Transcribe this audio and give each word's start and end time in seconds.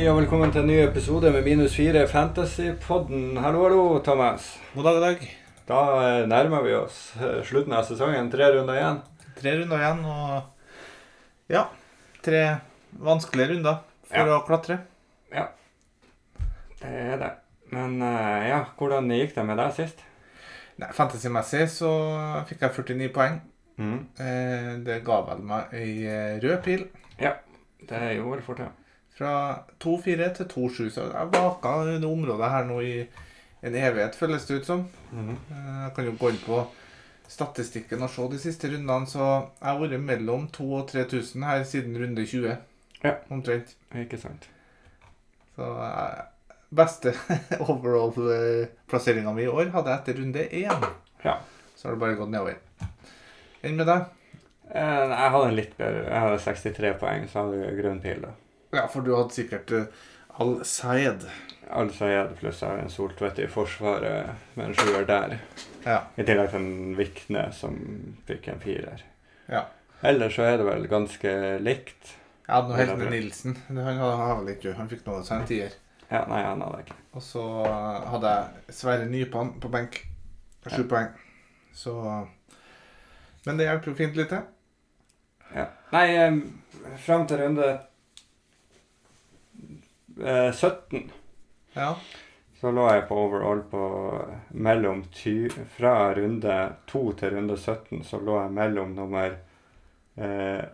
Hei 0.00 0.06
og 0.08 0.16
velkommen 0.16 0.48
til 0.48 0.62
en 0.62 0.70
ny 0.70 0.76
episode 0.80 1.28
med 1.28 1.42
Minus 1.44 1.74
4 1.76 2.06
Fantasypodden. 2.08 3.34
Hallo, 3.36 3.66
hallo, 3.66 3.82
Thomas. 4.00 4.46
God 4.72 4.86
dag, 4.86 4.94
god 4.96 5.02
dag. 5.04 5.26
Da 5.68 5.80
eh, 6.04 6.20
nærmer 6.24 6.64
vi 6.64 6.72
oss 6.72 7.02
eh, 7.20 7.42
slutten 7.44 7.74
av 7.76 7.84
sesongen. 7.84 8.30
Tre 8.32 8.48
runder 8.54 8.78
igjen. 8.80 9.02
Tre 9.36 9.52
runder 9.58 9.82
igjen, 9.84 10.00
og 10.08 11.52
ja, 11.52 11.66
tre 12.24 12.40
vanskelige 13.10 13.50
runder 13.52 13.82
for 14.08 14.24
Ja. 14.32 14.38
å 14.38 14.40
klatre. 14.48 14.78
Ja. 15.36 15.44
Det 16.80 16.96
er 17.04 17.20
det. 17.26 17.30
Men 17.76 18.00
eh, 18.00 18.48
ja, 18.54 18.64
hvordan 18.80 19.12
gikk 19.12 19.36
det 19.36 19.48
med 19.52 19.60
deg 19.60 19.76
sist? 19.82 20.00
Nei, 20.80 20.94
Fantasymessig 20.96 21.68
så 21.76 21.92
fikk 22.48 22.64
jeg 22.64 22.78
49 22.80 23.12
poeng. 23.20 23.42
Mm. 23.76 23.96
Eh, 24.16 24.74
det 24.88 25.02
ga 25.04 25.20
vel 25.28 25.44
meg 25.52 25.76
ei 25.76 25.92
eh, 26.08 26.38
rød 26.40 26.62
pil. 26.64 26.88
Det 27.20 28.06
gjorde 28.16 28.48
fort, 28.48 28.64
ja. 28.64 28.72
Fra 29.20 29.32
2-4 29.84 30.30
til 30.38 30.46
2-7, 30.48 30.86
så 30.94 31.02
jeg 31.12 31.32
vaka 31.34 31.72
det 31.84 32.08
området 32.08 32.48
her 32.54 32.64
nå 32.64 32.78
i 32.80 32.94
en 33.60 33.74
evighet, 33.76 34.14
føles 34.16 34.46
det 34.48 34.62
ut 34.62 34.68
som. 34.70 34.86
Mm 35.12 35.34
Eh, 35.52 35.82
Jeg 35.84 35.92
kan 35.96 36.06
jo 36.08 36.14
gå 36.16 36.30
inn 36.32 36.38
på 36.46 36.62
statistikken 37.28 38.00
og 38.02 38.10
se 38.10 38.24
de 38.32 38.38
siste 38.40 38.70
rundene, 38.72 39.06
så 39.06 39.20
jeg 39.60 39.68
har 39.68 39.78
vært 39.82 40.00
mellom 40.00 40.48
2000 40.48 40.80
og 40.80 40.88
3000 40.88 41.44
her 41.44 41.64
siden 41.68 41.98
runde 42.00 42.24
20. 42.26 42.56
Ja. 43.04 43.12
Omtrent. 43.30 43.76
Ikke 43.94 44.18
sant. 44.18 44.48
Så 45.56 45.68
eh, 45.84 46.24
beste 46.72 47.12
overall-plasseringa 47.68 49.32
mi 49.36 49.42
i 49.44 49.48
år 49.52 49.70
hadde 49.74 49.90
jeg 49.92 50.00
etter 50.00 50.20
runde 50.22 50.46
1. 50.48 50.88
Ja. 51.24 51.36
Så 51.76 51.88
har 51.88 51.94
det 51.96 52.00
bare 52.02 52.16
gått 52.18 52.32
nedover. 52.32 52.56
Enn 53.62 53.76
med 53.76 53.86
deg? 53.88 54.04
Eh, 54.70 55.08
Jeg 55.10 55.32
hadde 55.34 55.48
en 55.50 55.56
litt 55.58 55.76
bedre. 55.78 56.04
Jeg 56.08 56.24
hadde 56.24 56.38
63 56.44 56.94
poeng, 57.00 57.26
så 57.28 57.44
hadde 57.44 57.60
jeg 57.66 57.78
grønn 57.82 58.00
pil. 58.04 58.22
da. 58.24 58.32
Ja, 58.70 58.86
for 58.88 59.02
du 59.02 59.14
hadde 59.16 59.34
sikkert 59.34 59.72
uh, 59.74 59.84
Al-Sayed. 60.40 61.26
Al-Sayed 61.70 62.36
pluss 62.38 62.62
Erlend 62.62 62.86
en 62.88 62.92
soltvedt 62.92 63.38
i 63.42 63.48
forsvaret 63.50 64.54
med 64.54 64.70
en 64.70 64.76
sjuer 64.78 65.06
der. 65.08 65.36
Ja. 65.84 66.00
I 66.16 66.26
tillegg 66.26 66.52
til 66.52 66.60
en 66.60 66.96
Vikne 66.98 67.44
som 67.56 67.76
fikk 68.28 68.48
en 68.52 68.62
firer. 68.62 69.04
Ja. 69.50 69.66
Ellers 70.06 70.38
så 70.38 70.46
er 70.48 70.60
det 70.60 70.66
vel 70.68 70.86
ganske 70.90 71.34
likt. 71.60 72.14
Jeg 72.46 72.54
hadde 72.54 72.72
noe 72.72 72.78
helt 72.80 72.98
med 72.98 73.12
Nilsen. 73.14 73.58
Han 73.68 74.00
han 74.00 74.40
vel 74.40 74.54
ikke. 74.54 74.74
Han 74.78 74.88
fikk 74.90 75.04
noe 75.06 75.22
seg 75.26 75.42
en 75.42 75.50
tier. 75.50 75.76
Ja, 76.10 76.24
nei, 76.26 76.40
han 76.42 76.62
hadde 76.64 76.80
ikke. 76.86 76.96
Og 77.14 77.22
så 77.22 77.42
hadde 78.10 78.32
jeg 78.32 78.74
Sverre 78.74 79.10
Nypan 79.10 79.52
på 79.62 79.70
benk. 79.70 80.00
Sju 80.66 80.82
poeng. 80.90 81.12
Så 81.74 81.94
Men 83.46 83.56
det 83.56 83.68
hjelper 83.68 83.92
jo 83.92 83.96
fint 83.96 84.18
lite. 84.18 84.40
Ja. 85.54 85.68
Nei, 85.94 86.06
eh, 86.16 86.96
fram 87.02 87.26
til 87.26 87.40
runde 87.40 87.68
eh, 90.24 90.50
17 90.52 91.10
Ja. 91.74 91.94
så 92.60 92.70
lå 92.74 92.86
jeg 92.92 93.06
på 93.08 93.16
overall 93.16 93.60
på 93.70 93.82
mellom 94.50 95.04
ty 95.14 95.48
Fra 95.76 96.14
runde 96.14 96.56
2 96.90 97.02
til 97.20 97.30
runde 97.36 97.56
17 97.56 98.02
så 98.04 98.18
lå 98.20 98.40
jeg 98.42 98.52
mellom 98.56 98.94
nummer 98.98 99.36
eh, 100.16 100.64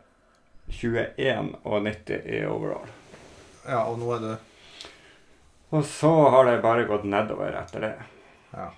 21 0.68 1.52
og 1.62 1.82
90 1.84 2.24
i 2.26 2.40
overall. 2.46 2.88
ja, 3.68 3.84
og 3.86 3.98
nå 4.00 4.08
er 4.16 4.24
det 4.24 4.36
Og 5.70 5.84
så 5.84 6.10
har 6.30 6.44
det 6.48 6.62
bare 6.62 6.86
gått 6.88 7.04
nedover 7.04 7.54
etter 7.60 7.80
det. 7.80 7.92
Ja. 8.52 8.70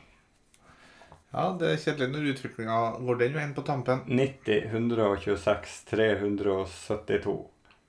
Ja, 1.32 1.42
det 1.60 1.68
er 1.74 1.80
kjedelig 1.82 2.08
når 2.14 2.28
utviklinga 2.32 2.76
går 3.04 3.18
den 3.20 3.34
veien 3.36 3.50
på 3.54 3.62
tampen. 3.62 4.00
90, 4.08 4.62
126, 4.72 5.74
372, 5.90 7.34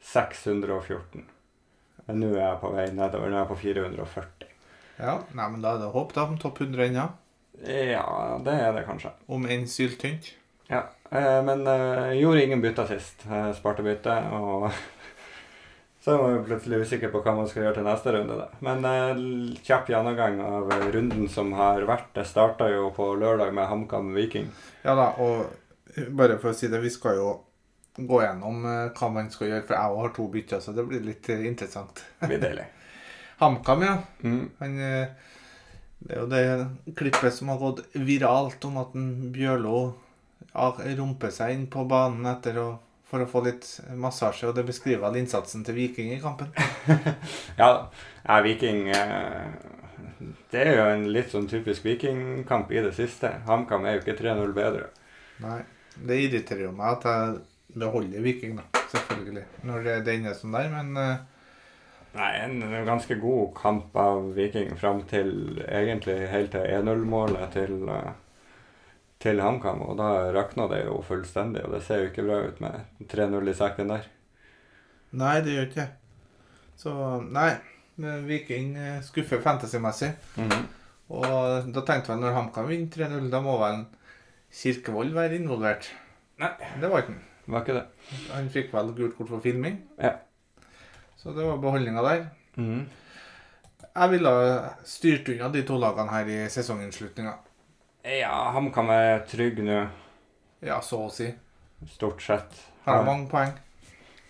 614. 0.04 1.24
Men 2.10 2.24
nå 2.24 2.32
er 2.34 2.42
jeg 2.42 2.58
på 2.64 2.72
vei 2.74 2.88
nedover. 2.98 3.30
Nå 3.30 3.38
er 3.38 3.44
jeg 3.44 3.50
på 3.52 3.60
440. 3.62 4.46
Ja, 4.98 5.20
nei, 5.38 5.50
men 5.54 5.62
da 5.62 5.76
er 5.76 5.84
det 5.84 5.92
håp 5.94 6.14
da 6.16 6.24
om 6.26 6.40
topp 6.42 6.64
100 6.66 6.88
ennå. 6.88 7.04
Ja, 7.62 8.06
det 8.42 8.56
er 8.56 8.72
det 8.74 8.88
kanskje. 8.88 9.12
Om 9.30 9.46
enn 9.46 9.68
syltynt. 9.70 10.32
Ja, 10.72 10.88
eh, 11.12 11.38
men 11.46 11.62
eh, 11.70 12.16
gjorde 12.18 12.42
ingen 12.48 12.64
bytter 12.64 12.90
sist. 12.90 13.28
Eh, 13.30 13.52
sparte 13.54 13.86
bytte, 13.86 14.16
og 14.34 14.72
så 16.04 16.18
man 16.18 16.34
jo 16.40 16.48
plutselig 16.48 16.82
usikker 16.82 17.14
på 17.14 17.22
hva 17.22 17.36
man 17.38 17.52
skal 17.52 17.68
gjøre 17.68 17.78
til 17.78 17.86
neste 17.86 18.16
runde. 18.18 18.40
Da. 18.42 18.50
Men 18.66 18.90
eh, 18.90 19.62
kjapp 19.70 19.94
gjennomgang 19.94 20.42
av 20.42 20.74
runden 20.90 21.30
som 21.30 21.54
har 21.62 21.86
vært. 21.90 22.10
Det 22.18 22.26
starta 22.26 22.72
jo 22.74 22.90
på 22.98 23.12
lørdag 23.22 23.54
med 23.54 23.70
HamKam 23.70 24.16
Viking. 24.18 24.50
Ja 24.82 24.98
da, 24.98 25.12
og 25.22 26.10
bare 26.18 26.42
for 26.42 26.56
å 26.56 26.58
si 26.58 26.74
det, 26.74 26.82
vi 26.82 26.90
skal 26.90 27.22
jo 27.22 27.30
gå 28.08 28.22
gjennom 28.24 28.66
eh, 28.66 28.90
hva 28.96 29.10
man 29.14 29.32
skal 29.34 29.52
gjøre, 29.52 29.66
for 29.68 29.78
jeg 29.78 30.02
har 30.02 30.14
to 30.16 30.28
bytter, 30.34 30.62
så 30.64 30.76
det 30.76 30.86
blir 30.88 31.06
litt 31.06 31.30
eh, 31.32 31.46
interessant. 31.50 32.04
Det 32.20 32.30
blir 32.32 32.42
deilig. 32.44 32.68
HamKam, 33.42 33.86
ja. 33.86 33.96
Mm. 34.24 34.44
Han, 34.60 34.78
eh, 34.84 35.32
det 36.00 36.14
er 36.16 36.22
jo 36.22 36.28
det 36.32 36.94
klippet 37.00 37.36
som 37.36 37.52
har 37.52 37.60
gått 37.60 37.82
viralt 37.96 38.64
om 38.70 38.78
at 38.80 38.94
en 38.96 39.10
Bjørlo 39.36 39.80
romper 40.54 40.96
rumper 40.96 41.34
seg 41.36 41.52
inn 41.54 41.66
på 41.72 41.84
banen 41.90 42.24
etter 42.32 42.56
å, 42.62 42.68
for 43.10 43.22
å 43.22 43.28
få 43.28 43.42
litt 43.44 43.68
massasje, 44.00 44.48
og 44.48 44.56
det 44.56 44.64
beskriver 44.70 45.10
all 45.10 45.20
innsatsen 45.20 45.66
til 45.68 45.76
Viking 45.76 46.14
i 46.16 46.22
kampen. 46.24 46.54
Ja, 47.60 47.90
ja 48.24 48.40
Viking 48.46 48.88
Det 50.50 50.64
er 50.64 50.72
jo 50.78 50.88
en 50.88 51.06
litt 51.12 51.36
sånn 51.36 51.50
typisk 51.52 51.84
vikingkamp 51.86 52.72
i 52.72 52.82
det 52.88 52.96
siste. 52.96 53.34
HamKam 53.46 53.86
er 53.86 53.98
jo 53.98 54.06
ikke 54.06 54.18
3-0 54.24 54.56
bedre. 54.56 54.88
Nei, 55.44 55.60
det 56.00 56.24
irriterer 56.24 56.70
jo 56.70 56.74
meg 56.76 56.98
at 56.98 57.08
jeg 57.08 57.38
beholder 57.74 58.24
Viking, 58.24 58.58
da, 58.58 58.82
selvfølgelig, 58.92 59.44
når 59.68 59.84
det, 59.86 59.98
det 60.08 60.16
er 60.26 60.38
sånn 60.38 60.56
der, 60.56 60.72
men 60.74 60.98
eh, 60.98 61.20
Nei, 62.10 62.30
en 62.42 62.64
ganske 62.88 63.20
god 63.22 63.52
kamp 63.54 63.98
av 64.02 64.32
Viking 64.34 64.72
fram 64.82 65.04
til 65.10 65.60
egentlig 65.68 66.16
helt 66.32 66.50
til 66.56 66.66
1-0-målet 66.66 67.54
til, 67.54 67.84
eh, 67.94 68.16
til 69.22 69.42
HamKam. 69.46 69.84
Og 69.86 70.00
da 70.00 70.32
rakna 70.34 70.66
det 70.72 70.88
jo 70.88 71.04
fullstendig, 71.06 71.68
og 71.68 71.76
det 71.76 71.84
ser 71.86 72.02
jo 72.02 72.10
ikke 72.10 72.26
bra 72.26 72.40
ut 72.48 72.64
med 72.66 73.06
3-0 73.14 73.52
i 73.54 73.56
sekken 73.62 73.94
der. 73.94 74.10
Nei, 75.22 75.36
det 75.46 75.54
gjør 75.54 75.70
ikke. 75.70 75.88
Så 76.82 76.96
nei, 77.30 77.52
Viking 78.26 78.74
eh, 78.80 79.00
skuffer 79.06 79.46
fantasymessig. 79.46 80.10
Og 81.14 81.72
da 81.74 81.86
tenkte 81.86 82.14
jeg 82.16 82.22
når 82.22 82.38
HamKam 82.40 82.70
vinner 82.70 82.90
3-0, 82.98 83.30
da 83.30 83.46
må 83.46 83.58
vel 83.62 83.84
Kirkevold 84.50 85.14
være 85.14 85.38
involvert. 85.38 85.92
Nei. 86.42 86.56
Det 86.82 86.90
var 86.90 87.04
ikke 87.04 87.14
han. 87.14 87.26
Var 87.50 87.64
ikke 87.66 87.76
det? 87.80 87.86
Han 88.34 88.50
fikk 88.54 88.74
vel 88.74 88.92
gult 88.98 89.16
kort 89.18 89.30
for 89.32 89.42
filming. 89.44 89.80
Ja. 89.98 90.14
Så 91.18 91.34
det 91.36 91.46
var 91.46 91.58
beholdninga 91.62 92.04
der. 92.06 92.26
Mhm. 92.56 92.88
Jeg 94.00 94.10
ville 94.14 94.30
ha 94.32 94.70
styrt 94.86 95.28
unna 95.34 95.50
de 95.52 95.64
to 95.68 95.76
lagene 95.82 96.12
her 96.14 96.30
i 96.30 96.38
sesonginnslutninga. 96.54 97.34
Ja, 98.06 98.52
HamKam 98.56 98.90
er 98.94 99.26
trygg 99.28 99.58
nå, 99.66 99.80
Ja, 100.62 100.80
så 100.82 101.02
å 101.08 101.12
si. 101.12 101.34
stort 101.88 102.22
sett. 102.22 102.54
Har 102.86 103.04
mange 103.04 103.28
poeng. 103.32 103.52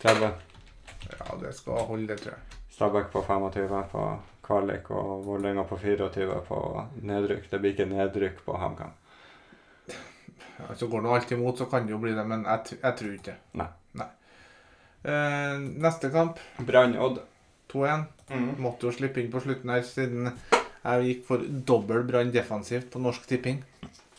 30. 0.02 0.32
Ja, 1.20 1.36
det 1.42 1.54
skal 1.56 1.86
holde, 1.86 2.08
det, 2.08 2.18
tror 2.22 2.34
jeg. 2.34 2.60
Stabæk 2.72 3.12
på 3.12 3.22
25 3.28 3.84
på 3.92 4.04
kvalik, 4.44 4.90
og 4.92 5.26
Vålerenga 5.26 5.64
på 5.68 5.78
24 5.78 6.42
på 6.48 6.60
nedrykk. 7.02 7.50
Det 7.52 7.60
blir 7.62 7.74
ikke 7.76 7.90
nedrykk 7.90 8.44
på 8.46 8.58
HamKam. 8.58 8.92
Ja, 10.60 10.76
så 10.76 10.88
går 10.92 11.04
nå 11.06 11.16
alt 11.16 11.32
imot, 11.32 11.58
så 11.58 11.70
kan 11.72 11.88
det 11.88 11.96
jo 11.96 12.02
bli 12.04 12.14
det, 12.14 12.26
men 12.28 12.46
jeg, 12.46 12.80
jeg 12.82 12.98
tror 13.00 13.14
ikke 13.16 13.32
det. 13.32 13.40
Nei. 13.60 13.70
Eh, 15.04 15.60
neste 15.80 16.10
kamp, 16.12 16.40
Brann-Odd. 16.58 17.22
2-1. 17.72 18.06
Måtte 18.58 18.90
jo 18.90 18.94
slippe 18.94 19.22
inn 19.22 19.30
på 19.32 19.42
slutten 19.44 19.72
her, 19.72 19.84
siden 19.86 20.32
jeg 20.80 21.06
gikk 21.06 21.26
for 21.28 21.44
dobbel 21.44 22.06
brann 22.08 22.32
defensivt 22.34 22.90
på 22.94 23.02
Norsk 23.04 23.28
Tipping. 23.30 23.62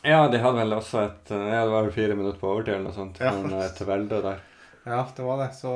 Ja, 0.04 0.28
de 0.32 0.40
hadde 0.40 0.60
vel 0.62 0.76
også 0.76 1.02
et 1.02 1.32
eh, 1.34 1.46
Ja, 1.50 1.64
det 1.66 1.72
var 1.74 1.90
fire 1.92 2.16
minutter 2.16 2.38
på 2.40 2.48
overtid 2.54 2.74
eller 2.76 2.88
noe 2.88 2.96
sånt. 2.96 3.20
Ja. 3.20 3.34
Men 3.36 3.56
et 3.60 3.80
velde 3.84 4.20
der. 4.24 4.44
Ja, 4.86 5.02
det 5.16 5.24
var 5.26 5.42
det. 5.42 5.50
Så 5.58 5.72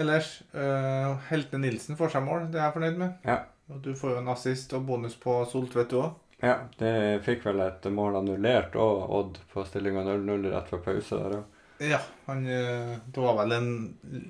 ellers 0.00 0.30
uh, 0.54 1.18
Helte 1.28 1.60
Nilsen 1.60 1.98
får 1.98 2.14
seg 2.14 2.24
mål, 2.24 2.46
det 2.52 2.60
er 2.60 2.68
jeg 2.68 2.76
fornøyd 2.78 3.02
med. 3.02 3.26
Ja. 3.28 3.42
Og 3.72 3.82
du 3.84 3.92
får 3.98 4.14
jo 4.14 4.22
en 4.22 4.32
assist 4.32 4.72
og 4.76 4.86
bonus 4.88 5.18
på 5.20 5.36
Soltvedt 5.50 5.92
du 5.92 6.00
òg. 6.00 6.16
Ja, 6.42 6.56
de 6.78 6.90
fikk 7.24 7.44
vel 7.46 7.62
et 7.64 7.86
mål 7.92 8.18
annullert 8.20 8.74
og 8.80 9.10
Odd 9.18 9.38
på 9.52 9.64
stillinga 9.68 10.02
0-0 10.06 10.48
rett 10.50 10.70
før 10.72 10.82
pause 10.88 11.20
der 11.20 11.36
òg. 11.38 11.60
Ja, 11.84 11.98
han, 12.26 12.44
eh, 12.46 12.96
det 13.06 13.20
var 13.20 13.38
vel 13.40 13.52
en 13.52 13.70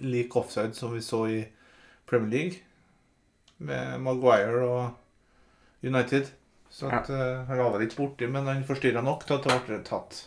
lik 0.00 0.36
offside 0.36 0.74
som 0.76 0.94
vi 0.94 1.02
så 1.04 1.26
i 1.28 1.40
Premier 2.08 2.30
League. 2.30 2.62
Med 3.56 4.00
Maguire 4.00 4.64
og 4.64 5.84
United. 5.84 6.32
Så 6.70 6.88
at, 6.90 7.08
ja. 7.08 7.44
han 7.46 7.58
var 7.58 7.76
vel 7.76 7.84
ikke 7.86 8.00
borti, 8.00 8.26
men 8.26 8.48
han 8.50 8.64
forstyrra 8.66 9.02
nok 9.04 9.26
til 9.26 9.36
at 9.36 9.44
det 9.46 9.58
ble 9.68 9.76
tatt. 9.86 10.24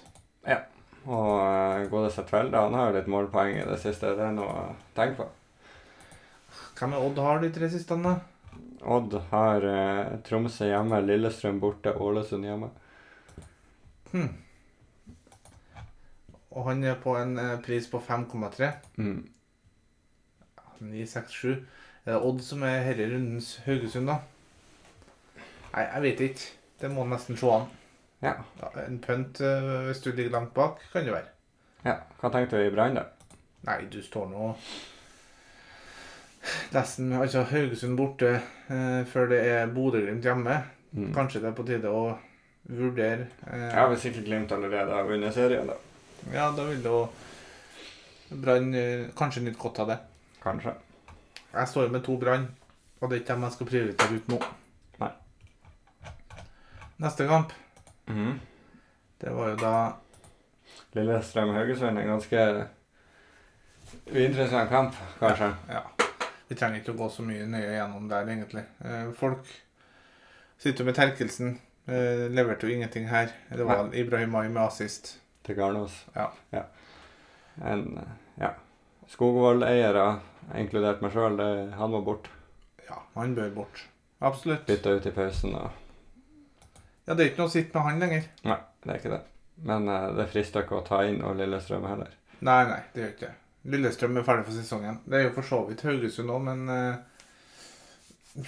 Ja, 0.47 0.61
Og 1.03 1.33
uh, 1.41 1.87
godeste 1.91 2.23
Tvelde, 2.27 2.61
han 2.61 2.75
har 2.75 2.89
jo 2.89 2.95
litt 2.95 3.09
målpoeng 3.11 3.57
i 3.59 3.65
det 3.67 3.81
siste. 3.81 4.13
Det 4.15 4.23
er 4.23 4.35
noe 4.35 4.53
å 4.53 4.63
tenke 4.95 5.23
på. 5.23 5.27
Hvem 6.77 6.93
er 6.93 7.03
Odd 7.03 7.19
har 7.25 7.41
de 7.43 7.51
tre 7.51 7.69
siste, 7.73 7.97
da? 7.99 8.15
Odd 8.81 9.13
har 9.31 9.63
eh, 9.65 10.19
Tromsø 10.27 10.67
hjemme, 10.69 10.99
Lillestrøm 11.01 11.59
borte, 11.61 11.93
Ålesund 11.97 12.45
hjemme. 12.45 12.69
Hmm. 14.11 14.29
Og 16.51 16.69
han 16.69 16.83
er 16.83 16.95
på 17.01 17.15
en 17.19 17.37
eh, 17.41 17.55
pris 17.65 17.87
på 17.89 17.99
5,3. 18.01 18.69
Mm. 18.97 19.25
967. 20.79 21.57
Er 22.05 22.13
det 22.13 22.21
Odd 22.21 22.41
som 22.45 22.63
er 22.63 22.85
herre 22.85 23.09
rundens 23.11 23.55
Haugesund, 23.65 24.07
da? 24.09 24.19
Nei, 25.73 25.83
jeg 25.83 26.03
vet 26.05 26.23
ikke. 26.29 26.53
Det 26.81 26.91
må 26.93 27.05
nesten 27.09 27.37
se 27.37 27.49
an. 27.51 27.65
Ja. 28.21 28.35
Ja, 28.61 28.69
en 28.85 28.99
pønt 29.01 29.41
eh, 29.45 29.71
hvis 29.89 30.01
du 30.05 30.11
ligger 30.11 30.33
langt 30.37 30.53
bak, 30.57 30.81
kan 30.93 31.05
det 31.05 31.13
være. 31.13 31.33
ja. 31.85 31.97
Hva 32.21 32.31
tenkte 32.33 32.57
du 32.57 32.65
i 32.65 32.73
Brann, 32.73 32.97
da? 32.97 33.03
Nei, 33.67 33.81
du 33.91 33.99
står 34.01 34.29
nå 34.31 34.53
nesten 36.73 37.13
Altså 37.13 37.43
Haugesund 37.49 37.97
borte 37.97 38.29
eh, 38.69 39.03
før 39.11 39.27
det 39.31 39.39
er 39.51 39.67
Bodø-Glimt 39.73 40.23
hjemme. 40.23 40.57
Mm. 40.93 41.11
Kanskje 41.15 41.41
det 41.43 41.49
er 41.51 41.55
på 41.57 41.65
tide 41.67 41.89
å 41.91 42.03
vurdere 42.67 43.27
eh, 43.51 43.67
Ja, 43.73 43.87
Hvis 43.91 44.05
ikke 44.09 44.23
Glimt 44.25 44.51
allerede 44.55 44.91
har 44.95 45.03
vunnet 45.07 45.33
serien, 45.35 45.67
da. 45.67 45.75
ja, 46.33 46.49
da 46.55 46.63
vil 46.67 46.79
det 46.83 46.91
jo 46.91 47.01
Brann 48.43 48.73
eh, 48.75 49.05
kanskje 49.15 49.43
nyte 49.45 49.59
godt 49.61 49.79
av 49.83 49.87
det. 49.91 49.97
Kanskje. 50.43 50.73
Jeg 51.53 51.67
står 51.71 51.89
med 51.93 52.03
to 52.03 52.17
Brann, 52.19 52.47
og 53.01 53.09
det 53.09 53.17
er 53.17 53.21
ikke 53.21 53.33
dem 53.35 53.43
jeg 53.47 53.55
skal 53.57 53.69
prioritere 53.71 54.17
ut 54.19 54.27
nå. 54.33 54.39
Nei. 54.99 55.11
Neste 57.03 57.27
kamp, 57.29 57.53
Mhm. 58.07 58.39
det 59.21 59.31
var 59.35 59.49
jo 59.49 59.55
da 59.61 59.73
Lillestrøm-Haugesund 60.95 61.99
en 61.99 62.07
ganske 62.07 62.67
uinteressant 64.11 64.69
kamp, 64.69 64.95
kanskje. 65.19 65.49
Ja. 65.69 65.81
Vi 66.47 66.55
trenger 66.55 66.81
ikke 66.81 66.93
å 66.95 66.99
gå 67.01 67.09
så 67.11 67.25
mye 67.27 67.47
nøye 67.49 67.73
gjennom 67.75 68.05
der, 68.11 68.29
egentlig. 68.31 68.63
Eh, 68.85 69.09
folk 69.17 69.49
sitter 70.61 70.87
med 70.87 70.95
Terkelsen. 70.95 71.57
Eh, 71.87 72.27
leverte 72.31 72.67
jo 72.67 72.75
ingenting 72.75 73.07
her. 73.11 73.33
Det 73.49 73.67
var 73.67 73.91
Ibrahimai 73.95 74.47
med 74.47 74.63
assist. 74.63 75.17
Til 75.47 75.59
Garnås. 75.59 76.05
Ja. 76.15 76.63
En 77.63 77.99
ja. 78.39 78.53
Skogvold-eiere, 79.11 80.07
inkludert 80.59 81.03
meg 81.03 81.13
sjøl, 81.15 81.39
han 81.79 81.93
må 81.93 82.01
bort. 82.03 82.27
Ja, 82.87 83.01
han 83.15 83.35
bør 83.35 83.53
bort. 83.61 83.87
Absolutt. 84.19 84.65
Bytta 84.67 84.89
ut 84.97 85.05
i 85.05 85.11
pausen. 85.11 85.55
og 85.55 85.69
Ja, 87.05 87.13
det 87.13 87.23
er 87.23 87.29
ikke 87.31 87.43
noe 87.43 87.51
å 87.51 87.55
sitte 87.55 87.77
med 87.77 87.87
han 87.87 87.99
lenger. 88.03 88.29
Nei, 88.43 88.59
det 88.83 88.91
er 88.91 89.01
ikke 89.01 89.13
det. 89.15 89.23
Men 89.67 89.89
uh, 89.89 90.11
det 90.17 90.27
frister 90.31 90.65
ikke 90.65 90.81
å 90.81 90.85
ta 90.85 91.03
inn 91.07 91.21
og 91.25 91.37
Lillestrøm 91.39 91.85
heller. 91.89 92.13
Nei, 92.39 92.61
nei, 92.69 92.81
det 92.93 93.03
gjør 93.03 93.13
ikke 93.15 93.29
det. 93.29 93.35
Lillestrøm 93.67 94.17
er 94.17 94.23
ferdig 94.23 94.45
for 94.47 94.55
sesongen. 94.55 95.01
Det 95.05 95.19
er 95.19 95.25
jo 95.27 95.33
for 95.35 95.47
så 95.47 95.59
vidt 95.67 95.81
Haugesund 95.83 96.31
òg, 96.31 96.41
men 96.45 96.69
eh, 96.71 98.45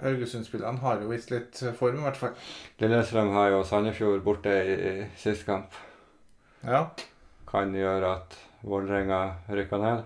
Haugesund-spillerne 0.00 0.80
har 0.82 1.02
jo 1.02 1.10
vist 1.12 1.30
litt 1.32 1.60
form, 1.78 2.00
i 2.00 2.06
hvert 2.06 2.18
fall. 2.18 2.32
Lillestrøm 2.82 3.34
har 3.36 3.50
jo 3.52 3.60
Sandefjord 3.68 4.24
borte 4.24 4.54
i, 4.64 4.74
i 4.74 4.94
sist 5.20 5.44
kamp. 5.48 5.76
Ja, 6.64 6.86
Kan 7.50 7.74
gjøre 7.76 8.16
at 8.16 8.34
Vålerenga 8.64 9.20
rykker 9.52 9.82
ned. 9.82 10.04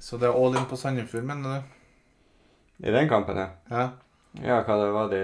Så 0.00 0.16
det 0.18 0.30
er 0.30 0.38
all 0.40 0.56
in 0.56 0.66
på 0.70 0.78
Sandefjord, 0.80 1.26
mener 1.28 1.58
du? 1.58 2.86
I 2.88 2.94
den 2.94 3.08
kampen, 3.10 3.36
ja. 3.36 3.48
Ja. 3.70 3.88
Ja, 4.36 4.60
hva 4.62 4.74
det 4.76 4.88
var, 4.92 5.08
de, 5.08 5.20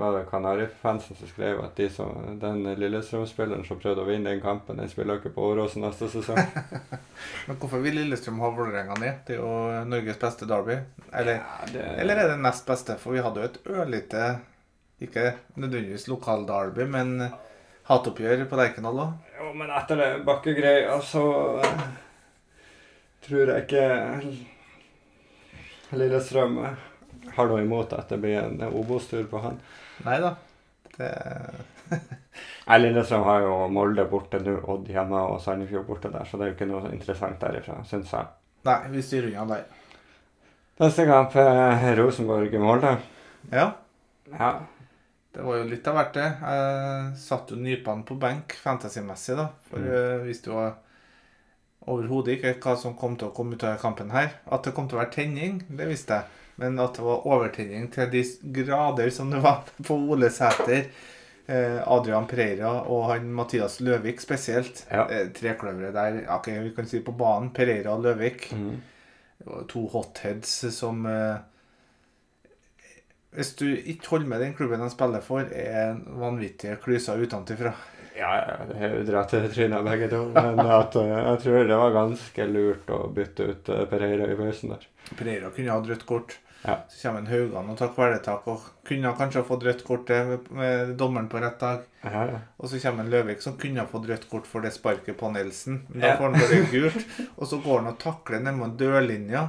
var 0.00 0.14
det 0.16 0.22
Kanarifansen 0.30 1.16
som 1.16 1.28
skrev 1.28 1.60
at 1.62 1.76
de 1.76 1.90
som, 1.92 2.38
den 2.40 2.64
Lillestrøm-spilleren 2.80 3.66
som 3.68 3.78
prøvde 3.78 4.02
å 4.02 4.08
vinne 4.08 4.32
den 4.32 4.40
kampen, 4.42 4.80
den 4.80 4.88
spiller 4.90 5.20
ikke 5.20 5.34
på 5.34 5.44
Åråsen 5.52 5.84
neste 5.84 6.08
sesong. 6.10 6.40
Men 7.46 7.58
hvorfor 7.60 7.84
vil 7.84 7.98
Lillestrøm 8.00 8.40
ha 8.42 8.50
Vålerenga 8.56 8.96
ned? 8.98 9.20
Det 9.28 9.36
er 9.36 9.42
jo 9.42 9.84
Norges 9.92 10.18
beste 10.18 10.48
derby. 10.50 10.80
Eller, 11.12 11.36
Ja, 11.44 11.68
det, 11.74 11.84
eller 12.02 12.16
er 12.24 12.32
det 12.32 12.40
nest 12.42 12.66
beste? 12.66 12.96
For 12.98 13.14
vi 13.14 13.22
hadde 13.22 13.44
jo 13.44 13.50
et 13.50 13.60
ørlite 13.70 14.24
Ikke 15.04 15.24
nødvendigvis 15.54 16.08
lokalderby, 16.10 16.84
men 16.90 17.14
hatoppgjør 17.88 18.44
på 18.50 18.58
Lerkendal 18.58 18.98
òg. 19.04 19.14
Jo, 19.38 19.52
men 19.56 19.70
etter 19.72 19.96
det 20.00 20.10
bakkegreia, 20.26 20.98
så 21.04 21.24
eh, 21.64 21.88
tror 23.24 23.54
jeg 23.54 23.64
ikke 23.64 23.86
Lillestrøm 25.96 26.58
eh, 26.66 26.86
har 27.36 27.48
noe 27.50 27.62
imot 27.62 27.92
at 27.96 28.08
det 28.12 28.18
blir 28.22 28.38
en 28.42 28.60
Obos-tur 28.70 29.24
på 29.30 29.40
han. 29.44 29.58
Nei 30.06 30.18
da. 30.22 30.34
Det 30.96 31.10
Nei, 32.70 32.76
Lillestrøm 32.78 33.24
har 33.26 33.40
jo 33.42 33.54
Molde 33.74 34.04
borte 34.10 34.38
nå, 34.42 34.56
Odd 34.70 34.88
hjemme 34.92 35.20
og 35.32 35.40
Sandefjord 35.42 35.86
borte 35.88 36.10
der, 36.12 36.24
så 36.28 36.38
det 36.38 36.44
er 36.46 36.50
jo 36.52 36.56
ikke 36.58 36.68
noe 36.70 36.92
interessant 36.94 37.40
derifra, 37.42 37.80
syns 37.88 38.12
jeg. 38.14 38.28
Nei, 38.68 38.76
vi 38.92 39.02
styrer 39.02 39.32
unna 39.32 39.56
der. 39.56 39.64
Neste 40.80 41.06
kamp 41.08 41.34
er 41.40 41.96
Rosenborg-Molde. 41.98 42.92
Ja. 43.52 43.66
Ja. 44.30 44.52
Det 45.34 45.42
var 45.46 45.58
jo 45.60 45.66
litt 45.70 45.86
av 45.90 45.96
hvert, 45.98 46.14
det. 46.14 46.28
Jeg 46.42 47.16
satt 47.22 47.50
jo 47.52 47.58
nypene 47.58 48.06
på 48.06 48.16
benk 48.22 48.54
fantasy-messig, 48.62 49.36
da. 49.38 49.48
For 49.70 49.78
Mm. 49.82 49.90
jeg 49.90 50.22
visste 50.28 50.50
jo 50.50 50.62
overhodet 51.90 52.36
ikke 52.38 52.54
hva 52.62 52.76
som 52.78 52.94
kom 52.98 53.16
til 53.16 53.28
å 53.30 53.34
komme 53.34 53.54
ut 53.58 53.64
av 53.66 53.78
kampen 53.82 54.10
her. 54.14 54.30
At 54.50 54.64
det 54.66 54.74
kom 54.76 54.88
til 54.88 54.98
å 54.98 55.02
være 55.02 55.14
tenning, 55.14 55.62
det 55.68 55.88
visste 55.90 56.20
jeg. 56.20 56.24
Men 56.60 56.78
at 56.82 56.98
det 56.98 57.04
var 57.06 57.26
overtenning 57.26 57.88
til 57.94 58.10
de 58.12 58.24
grader 58.60 59.10
som 59.14 59.30
det 59.32 59.40
var 59.40 59.64
på 59.86 59.96
Ole 60.12 60.28
Sæter, 60.32 60.90
eh, 61.48 61.78
Adrian 61.80 62.28
Pereira 62.28 62.72
og 62.84 63.06
han 63.08 63.30
Mathias 63.32 63.78
Løvik 63.80 64.20
spesielt. 64.20 64.84
Ja. 64.90 65.06
Eh, 65.08 65.30
Trekløveret 65.36 65.96
der, 65.96 66.18
ja, 66.26 66.36
ok, 66.36 66.50
vi 66.66 66.74
kan 66.76 66.88
si 66.90 67.00
på 67.04 67.16
banen, 67.16 67.52
Pereira 67.56 67.96
og 67.96 68.04
Løvik. 68.04 68.50
Mm. 68.52 68.74
To 69.72 69.86
hotheads 69.88 70.58
som 70.76 71.06
eh, 71.08 71.38
Hvis 73.30 73.54
du 73.56 73.64
ikke 73.70 74.08
holder 74.10 74.26
med 74.26 74.42
den 74.42 74.54
klubben 74.58 74.82
de 74.82 74.90
spiller 74.90 75.22
for, 75.24 75.46
er 75.54 75.96
vanvittige 76.18 76.76
klyser 76.82 77.22
utenfra. 77.22 77.72
Ja, 78.20 78.34
jeg 78.76 79.06
dratt 79.08 79.32
til 79.32 79.48
trynet 79.48 79.86
begge 79.86 80.10
to. 80.12 80.26
Men 80.34 80.60
at, 80.80 80.96
eh, 81.00 81.16
jeg 81.16 81.42
tror 81.46 81.66
det 81.70 81.80
var 81.80 81.96
ganske 81.96 82.46
lurt 82.50 82.92
å 82.92 83.00
bytte 83.16 83.48
ut 83.48 83.72
eh, 83.72 83.86
Pereira 83.90 84.28
i 84.28 84.38
pausen 84.38 84.74
der. 84.74 84.86
Pereira 85.16 85.50
kunne 85.54 85.74
hatt 85.74 85.88
rødt 85.88 86.06
kort. 86.08 86.36
Ja. 86.60 86.74
Så 86.92 87.08
kommer 87.08 87.22
en 87.22 87.30
Haugan 87.30 87.70
og 87.72 87.78
tar 87.80 87.92
kvelertak 87.96 88.48
og 88.52 88.64
kunne 88.84 89.14
kanskje 89.16 89.40
ha 89.40 89.46
fått 89.48 89.64
rødt 89.64 89.84
kort 89.86 90.10
med, 90.12 90.50
med 90.52 90.92
dommeren 91.00 91.30
på 91.32 91.40
rett 91.40 91.56
dag. 91.62 91.86
Ja, 92.04 92.24
ja. 92.28 92.40
Og 92.60 92.68
så 92.68 92.80
kommer 92.82 93.06
en 93.06 93.12
Løvik 93.14 93.40
som 93.40 93.56
kunne 93.60 93.80
ha 93.80 93.88
fått 93.88 94.10
rødt 94.10 94.26
kort 94.28 94.48
for 94.48 94.64
det 94.64 94.74
sparket 94.76 95.16
på 95.16 95.32
Nelson. 95.32 95.80
Men 95.88 96.04
da 96.04 96.14
får 96.18 96.28
han 96.28 96.36
bare 96.36 96.60
gult. 96.74 97.06
Og 97.38 97.48
så 97.48 97.60
går 97.64 97.80
han 97.80 97.92
og 97.94 98.00
takler 98.02 98.44
ned 98.44 98.60
mot 98.60 98.76
dørlinja. 98.80 99.46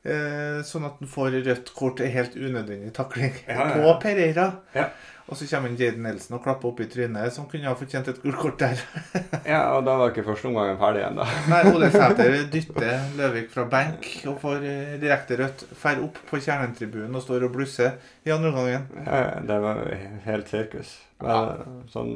Eh, 0.00 0.62
sånn 0.64 0.86
at 0.88 0.96
han 1.02 1.08
får 1.12 1.34
rødt 1.44 1.74
kort. 1.76 2.00
er 2.00 2.08
helt 2.14 2.36
unødvendig 2.36 2.92
takling 2.96 3.34
Ja, 3.46 3.56
ja, 3.58 3.72
på 3.74 3.82
ja. 3.84 3.96
Pereira. 4.00 4.46
Ja. 4.72 4.86
Og 5.30 5.36
så 5.38 5.46
kommer 5.46 5.68
en 5.70 5.76
Jaden 5.78 6.02
Nelson 6.02 6.34
og 6.38 6.42
klapper 6.42 6.72
opp 6.72 6.80
i 6.82 6.86
trynet, 6.90 7.30
som 7.30 7.44
kunne 7.46 7.68
ha 7.68 7.74
fortjent 7.78 8.08
et 8.10 8.16
gult 8.22 8.38
kort 8.40 8.56
der. 8.58 8.80
ja, 9.52 9.60
og 9.76 9.84
da 9.86 9.94
var 10.00 10.10
ikke 10.10 10.24
første 10.26 10.48
omgangen 10.48 10.80
ferdig 10.80 11.04
ennå. 11.06 11.26
Nei, 11.52 11.60
Ole 11.70 11.90
Sæter 11.94 12.34
dytter 12.50 13.04
Løvik 13.20 13.52
fra 13.52 13.66
benk 13.70 14.08
og 14.26 14.40
får 14.42 14.66
eh, 14.66 14.96
direkte 15.04 15.38
rødt. 15.38 15.62
Fer 15.78 16.02
opp 16.02 16.18
på 16.32 16.40
kjernetribunen 16.42 17.14
og 17.14 17.22
står 17.22 17.46
og 17.46 17.54
blusser 17.54 18.00
i 18.26 18.32
andre 18.34 18.50
omgangen. 18.50 18.88
Ja, 19.04 19.20
ja, 19.20 19.38
det 19.52 19.60
var 19.68 19.84
helt 20.26 20.50
sirkus. 20.50 20.96
Men, 21.22 21.86
sånn 21.92 22.12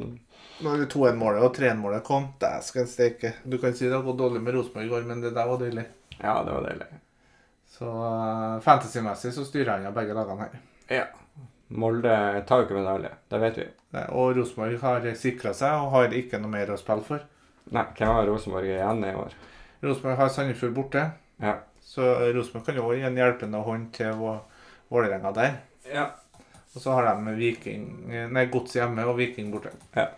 Når 0.65 0.87
2-1-målet 0.91 1.45
og 1.45 1.55
3-1-målet 1.55 2.03
kom, 2.03 2.31
dæsken 2.41 2.89
steike. 2.89 3.35
Du 3.45 3.59
kan 3.61 3.77
si 3.77 3.85
det 3.87 3.95
har 3.95 4.03
gått 4.03 4.19
dårlig 4.19 4.41
med 4.43 4.57
Rosenborg 4.57 4.89
i 4.89 4.91
går, 4.91 5.07
men 5.07 5.23
det 5.23 5.31
der 5.37 5.47
var 5.53 5.61
deilig. 5.61 5.87
Ja, 6.19 6.41
det 6.43 6.51
var 6.51 6.67
deilig. 6.67 6.91
Så 7.75 7.85
uh, 7.91 8.59
fantasy-messig 8.63 9.33
så 9.35 9.43
styrer 9.47 9.73
han 9.75 9.87
jo 9.89 9.91
begge 9.95 10.15
lagene 10.15 10.45
her. 10.47 10.59
Ja. 11.01 11.05
Molde 11.75 12.13
tar 12.47 12.61
jo 12.61 12.67
ikke 12.67 12.77
medalje, 12.77 13.09
det 13.33 13.39
vet 13.41 13.55
vi. 13.59 13.65
Nei, 13.95 14.03
Og 14.15 14.35
Rosenborg 14.37 14.77
har 14.83 15.07
sikra 15.19 15.51
seg 15.57 15.73
og 15.81 15.89
har 15.95 16.13
ikke 16.15 16.39
noe 16.39 16.51
mer 16.53 16.71
å 16.71 16.77
spille 16.79 17.03
for. 17.07 17.23
Nei, 17.73 17.83
hvem 17.97 18.11
har 18.13 18.27
Rosenborg 18.29 18.69
igjen 18.69 19.01
i 19.09 19.13
år? 19.17 19.33
Rosenborg 19.83 20.19
har 20.21 20.29
Sandefjord 20.31 20.75
borte, 20.77 21.07
Ja. 21.41 21.55
så 21.83 22.11
Rosenborg 22.35 22.65
kan 22.69 22.77
jo 22.79 22.91
gi 22.93 23.01
en 23.09 23.17
hjelpende 23.17 23.63
hånd 23.65 23.89
til 23.97 24.13
Vå- 24.21 24.39
Vålerenga 24.93 25.33
der. 25.33 25.57
ja. 25.91 26.11
Og 26.75 26.81
så 26.83 26.91
har 26.91 27.05
de 27.23 27.31
Viking 27.39 27.85
Nei, 28.35 28.45
Gods 28.51 28.73
hjemme 28.75 29.05
og 29.07 29.15
Viking 29.17 29.47
borte. 29.53 29.69
Ja. 29.95 30.09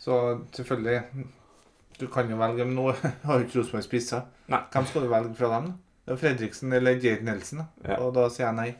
Så 0.00 0.40
selvfølgelig 0.56 1.02
Du 2.00 2.06
kan 2.08 2.30
jo 2.30 2.36
velge, 2.40 2.64
men 2.64 2.74
nå 2.78 2.86
har 3.26 3.38
jo 3.38 3.44
ikke 3.44 3.58
Rosenborg 3.60 3.84
spisser. 3.84 4.22
Hvem 4.48 4.86
skal 4.88 5.02
du 5.04 5.08
velge 5.12 5.34
fra 5.36 5.50
dem? 5.58 5.66
da? 5.68 5.74
Det 6.04 6.12
var 6.12 6.16
Fredriksen 6.20 6.72
eller 6.76 6.98
Jade 7.00 7.24
Nelson. 7.24 7.62
Da. 7.64 7.66
Ja. 7.94 7.98
Og 8.04 8.12
da 8.16 8.28
sier 8.32 8.46
jeg 8.50 8.56
nei. 8.58 8.70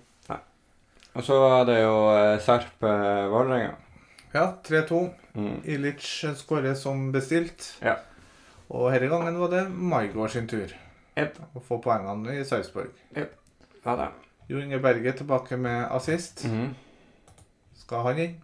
Og 1.14 1.22
så 1.22 1.36
er 1.46 1.60
det 1.68 1.76
jo 1.78 1.94
eh, 2.10 2.40
Serp 2.42 2.82
eh, 2.82 3.26
Vålerenga. 3.30 3.76
Ja, 4.34 4.48
3-2. 4.66 4.98
Mm. 5.38 5.60
Ilic 5.70 6.08
skårer 6.40 6.74
som 6.74 7.12
bestilt. 7.14 7.68
Ja. 7.84 7.94
Og 8.74 8.88
denne 8.90 9.06
gangen 9.12 9.38
var 9.38 9.52
det 9.52 9.60
Maigård 9.70 10.32
sin 10.34 10.48
tur 10.50 10.72
yep. 11.14 11.36
å 11.54 11.62
få 11.62 11.78
poengene 11.84 12.34
i 12.40 12.44
Sarpsborg. 12.46 12.90
Ja 13.14 13.94
da. 14.00 14.08
Jo 14.50 14.58
Inge 14.58 14.80
Berge 14.82 15.12
tilbake 15.20 15.56
med 15.60 15.84
assist. 15.94 16.42
Mhm. 16.48 16.72
Skal 17.84 18.02
han 18.08 18.18
inn? 18.24 18.34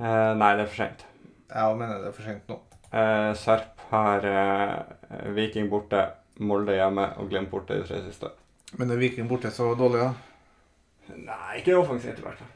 eh, 0.00 0.32
nei, 0.40 0.50
det 0.56 0.64
er 0.64 0.70
for 0.70 0.80
sent. 0.80 1.04
Jeg 1.50 1.76
mener 1.76 2.00
det 2.00 2.08
er 2.08 2.16
for 2.16 2.28
sent 2.30 2.48
nå. 2.48 2.56
Eh, 2.90 3.30
Serp 3.36 3.84
har 3.90 4.24
eh, 4.32 5.28
Viking 5.36 5.68
borte, 5.68 6.06
Molde 6.40 6.76
hjemme 6.76 7.06
og 7.20 7.28
Glimt 7.30 7.50
borte 7.52 7.76
de 7.76 7.86
tre 7.88 8.00
siste. 8.06 8.30
Men 8.78 8.92
er 8.94 9.00
Viking 9.00 9.28
borte 9.28 9.50
så 9.52 9.72
dårlig, 9.78 10.04
da? 10.06 11.14
Nei, 11.16 11.58
ikke 11.60 11.78
offensivt 11.78 12.20
i 12.20 12.24
hvert 12.24 12.40
fall. 12.40 12.52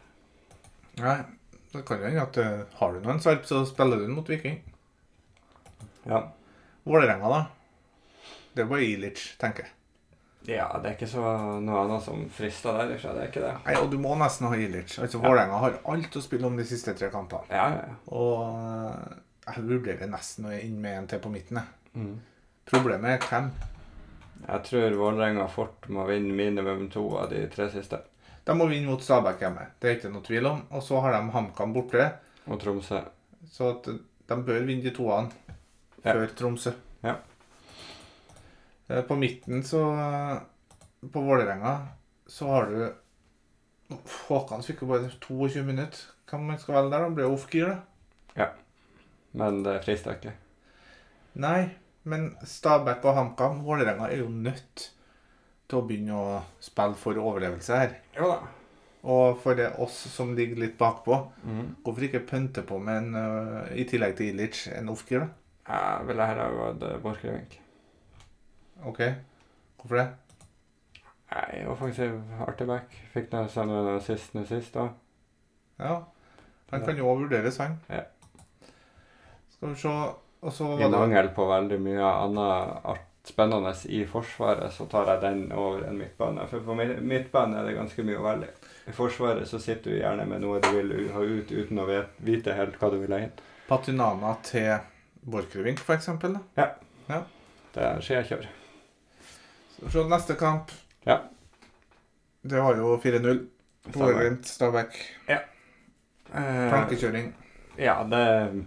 Nei. 1.02 1.18
Det 1.74 1.82
kan 1.82 1.98
jo 1.98 2.06
hende 2.06 2.22
at 2.22 2.36
eh, 2.38 2.60
har 2.78 2.92
du 2.94 3.02
noen 3.02 3.18
sverp, 3.22 3.46
så 3.50 3.64
spiller 3.66 3.98
du 3.98 4.04
den 4.06 4.14
mot 4.14 4.28
Viking. 4.30 4.60
Ja. 6.06 6.20
Vålerenga, 6.86 7.30
da? 7.32 7.40
Det 8.54 8.62
er 8.62 8.68
bare 8.70 8.86
Ilic, 8.86 9.24
tenker 9.40 9.66
jeg. 9.66 9.74
Ja, 10.54 10.68
det 10.78 10.90
er 10.90 10.94
ikke 10.94 11.08
så 11.08 11.24
noe 11.64 11.80
annet 11.80 12.04
som 12.04 12.26
frister 12.30 12.76
derifra. 12.76 13.14
Det 13.16 13.24
er 13.24 13.30
ikke 13.32 13.42
det. 13.42 13.52
Nei, 13.64 13.74
og 13.80 13.90
du 13.90 13.96
må 13.98 14.14
nesten 14.20 14.46
ha 14.46 14.58
Ilic. 14.60 14.98
Altså, 15.02 15.18
Vålerenga 15.24 15.58
har 15.64 15.78
alt 15.90 16.18
å 16.20 16.22
spille 16.22 16.46
om 16.46 16.60
de 16.60 16.66
siste 16.68 16.94
tre 16.94 17.08
kampene. 17.10 17.48
Ja, 17.50 17.66
ja, 17.72 17.82
ja. 17.88 17.98
Og 18.14 18.44
eh, 18.46 19.20
jeg 19.48 19.66
vurderer 19.66 20.12
nesten 20.12 20.46
å 20.46 20.54
inn 20.54 20.78
med 20.84 21.00
en 21.00 21.10
til 21.10 21.24
på 21.24 21.32
midten. 21.32 21.58
jeg. 21.58 21.98
Mm. 21.98 22.14
Problemet 22.70 23.16
er 23.16 23.26
hvem. 23.32 23.50
Jeg 24.44 24.64
tror 24.66 24.96
Vålerenga 25.00 25.46
fort 25.48 25.86
må 25.88 26.04
vinne 26.08 26.34
minimum 26.36 26.88
to 26.92 27.04
av 27.16 27.30
de 27.30 27.46
tre 27.52 27.70
siste. 27.72 28.00
De 28.44 28.52
må 28.56 28.66
vinne 28.68 28.90
mot 28.90 29.00
Stabæk 29.00 29.40
hjemme. 29.40 29.66
Det 29.80 29.88
er 29.90 29.94
ikke 29.96 30.10
noe 30.12 30.22
tvil 30.26 30.46
om. 30.50 30.58
Og 30.76 30.82
så 30.84 30.98
har 31.00 31.14
de 31.16 31.30
HamKam 31.32 31.72
borte. 31.72 32.10
Og 32.46 32.60
Tromsø. 32.60 32.98
Så 33.48 33.70
at 33.72 33.86
de 33.88 34.36
bør 34.44 34.66
vinne 34.68 34.84
de 34.84 34.92
toene 34.92 35.30
Ja. 36.04 36.12
før 36.12 36.26
Tromsø. 36.36 36.74
Ja. 37.02 37.14
Eh, 38.90 39.00
På 39.02 39.16
midten 39.16 39.62
så 39.64 39.80
På 41.12 41.20
Vålerenga 41.24 41.78
så 42.26 42.46
har 42.48 42.66
du 42.66 42.92
Håkan 44.28 44.62
fikk 44.64 44.80
jo 44.82 44.86
bare 44.88 45.10
22 45.20 45.62
minutter. 45.62 45.98
Hvem 46.30 46.40
man 46.48 46.58
skal 46.58 46.74
velge 46.74 46.90
der? 46.90 47.00
da? 47.04 47.08
Blir 47.14 47.32
off-gear, 47.32 47.74
da? 48.36 48.46
Men 49.34 49.62
det 49.62 49.84
frister 49.84 50.14
ikke. 50.16 50.32
Nei, 51.34 51.70
men 52.04 52.37
Stabæk 52.44 53.04
og 53.04 53.14
HamKam, 53.16 53.62
Vålerenga, 53.64 54.11
er 54.12 54.18
jo 54.23 54.28
nødt 54.28 54.90
til 55.68 55.78
å 55.78 55.87
begynne 55.88 56.12
å 56.20 56.42
spille 56.61 56.94
for 57.00 57.16
overlevelse 57.20 57.78
her. 57.80 57.94
Jo 58.16 58.28
da. 58.28 58.38
Og 59.04 59.38
for 59.42 59.54
det 59.58 59.70
oss 59.84 59.96
som 60.12 60.34
ligger 60.37 60.56
litt 60.62 60.78
bakpå, 60.80 61.16
Mm. 61.44 61.76
hvorfor 61.84 62.02
ikke 62.06 62.26
pønte 62.26 62.62
på 62.64 62.78
med 62.80 62.96
en, 63.02 63.14
uh, 63.14 63.66
i 63.76 63.84
tillegg 63.84 64.16
til 64.16 64.30
Ilic, 64.32 64.66
en 64.73 64.88
off-gear, 64.88 65.20
da? 65.20 65.28
Jeg 65.68 66.06
ville 66.06 66.26
heller 66.26 66.50
gått 66.58 66.82
eh, 66.82 66.99
Borchgrevink. 67.00 67.58
OK. 68.84 68.99
Hvorfor 69.80 69.96
det? 69.96 70.08
Nei, 71.34 71.64
offensiv 71.66 72.18
artig 72.46 72.66
back. 72.68 72.92
Fikk 73.14 73.32
noe 73.32 73.49
samme 73.49 74.00
sist 74.04 74.34
nå 74.37 74.44
sist 74.46 74.75
da. 74.76 74.88
Ja. 75.80 75.94
Han 76.70 76.84
kan 76.84 76.96
jo 77.00 77.08
òg 77.08 77.23
vurderes, 77.25 77.56
han. 77.58 77.78
Ja. 77.88 78.02
Skal 79.54 79.68
vi 79.73 79.75
se 79.80 79.94
I 80.44 80.82
var 80.82 80.90
det 80.90 80.98
mangel 80.98 81.28
på 81.36 81.46
veldig 81.48 81.80
mye 81.80 82.04
annet 82.04 82.86
art 82.94 83.10
spennende 83.24 83.72
i 83.88 84.02
Forsvaret, 84.06 84.72
så 84.72 84.84
tar 84.86 85.08
jeg 85.08 85.20
den 85.22 85.52
over 85.56 85.86
en 85.88 85.96
midtbane. 85.98 86.44
For 86.50 86.60
på 86.60 86.74
midtbane 86.76 87.56
er 87.60 87.70
det 87.70 87.76
ganske 87.78 88.04
mye 88.04 88.18
å 88.20 88.24
velge. 88.26 88.50
I 88.84 88.92
Forsvaret 88.92 89.48
så 89.48 89.58
sitter 89.62 89.94
du 89.94 89.96
gjerne 89.96 90.26
med 90.28 90.42
noe 90.44 90.60
du 90.60 90.68
vil 90.74 90.92
ha 91.14 91.22
ut 91.24 91.52
uten 91.52 91.80
å 91.80 91.86
vite 92.20 92.52
helt 92.52 92.76
hva 92.80 92.90
du 92.92 92.98
vil 93.00 93.14
ha 93.16 93.22
inn. 93.24 93.32
Patinama 93.68 94.34
til 94.44 94.74
Borchgrevink, 95.24 95.80
for 95.80 95.96
eksempel. 95.96 96.36
ja. 97.08 97.22
Det 97.74 97.82
er 97.82 98.04
skikjør. 98.04 98.44
Skal 99.74 99.90
Så 99.90 100.04
neste 100.08 100.36
kamp. 100.38 100.70
Ja. 101.08 101.22
Det 102.44 102.60
var 102.60 102.76
jo 102.76 102.98
4-0. 103.02 103.40
Vålerenga, 103.94 104.36
Stabæk. 104.46 104.94
Eh, 105.28 106.68
Plankekjøring. 106.70 107.32
Ja, 107.76 107.97
det 108.07 108.23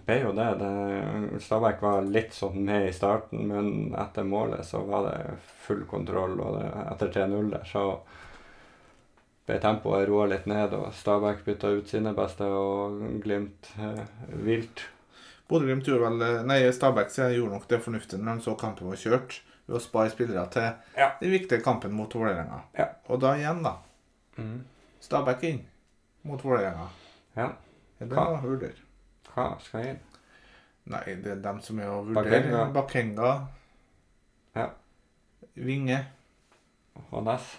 ble 0.06 0.16
jo 0.20 0.32
det. 0.36 0.46
det. 0.60 1.40
Stabæk 1.40 1.80
var 1.82 2.02
litt 2.04 2.34
sånn 2.36 2.58
med 2.66 2.88
i 2.90 2.92
starten, 2.92 3.46
men 3.48 3.94
etter 3.96 4.26
målet 4.28 4.66
så 4.68 4.82
var 4.84 5.06
det 5.08 5.38
full 5.64 5.84
kontroll. 5.88 6.34
Og 6.44 6.58
det, 6.58 6.66
etter 6.92 7.12
3-0 7.14 7.50
der 7.54 7.64
så 7.68 7.84
ble 9.48 9.56
tempoet 9.64 10.04
roa 10.10 10.26
litt 10.28 10.44
ned, 10.50 10.74
og 10.76 10.90
Stabæk 10.92 11.40
bytta 11.46 11.70
ut 11.78 11.88
sine 11.88 12.12
beste, 12.16 12.44
og 12.44 12.98
Glimt 13.24 13.70
eh, 13.80 14.02
vilt. 14.44 14.82
Bodø-Glimt 15.48 15.86
gjorde 15.88 16.10
vel 16.10 16.42
Nei, 16.50 16.58
Stabæk 16.76 17.08
så 17.14 17.30
gjorde 17.32 17.54
nok 17.56 17.68
det 17.70 17.78
fornuftige 17.80 18.20
når 18.20 18.34
han 18.34 18.42
så 18.44 18.52
kampen 18.60 18.90
var 18.90 19.00
kjørt, 19.00 19.38
ved 19.68 19.78
å 19.78 19.80
spare 19.84 20.12
spillere 20.12 20.44
til 20.52 20.68
Ja. 21.00 21.10
den 21.20 21.32
viktige 21.32 21.62
kampen 21.64 21.92
mot 21.96 22.12
Vålerenga. 22.16 22.60
Ja. 22.76 22.90
Og 23.08 23.20
da 23.24 23.32
igjen, 23.40 23.62
da. 23.64 23.74
Mm. 24.36 24.60
Stabæk 25.00 25.42
inn 25.48 25.62
mot 26.28 26.44
Vålerenga. 26.44 26.90
Ja. 27.36 27.48
Det 27.98 28.08
Hva? 28.12 28.28
noe 28.28 28.36
å 28.38 28.44
vurdere? 28.52 28.84
Hva 29.38 29.60
skal 29.62 29.84
jeg? 29.84 29.98
Nei, 30.88 31.02
det 31.22 31.32
er 31.34 31.40
dem 31.44 31.60
som 31.60 31.78
er 31.84 31.90
å 31.92 32.02
vurdere. 32.06 32.62
Bakenga. 32.72 33.32
Ja. 34.56 34.68
Vinge. 35.54 35.98
Og 37.12 37.22
Ness? 37.26 37.50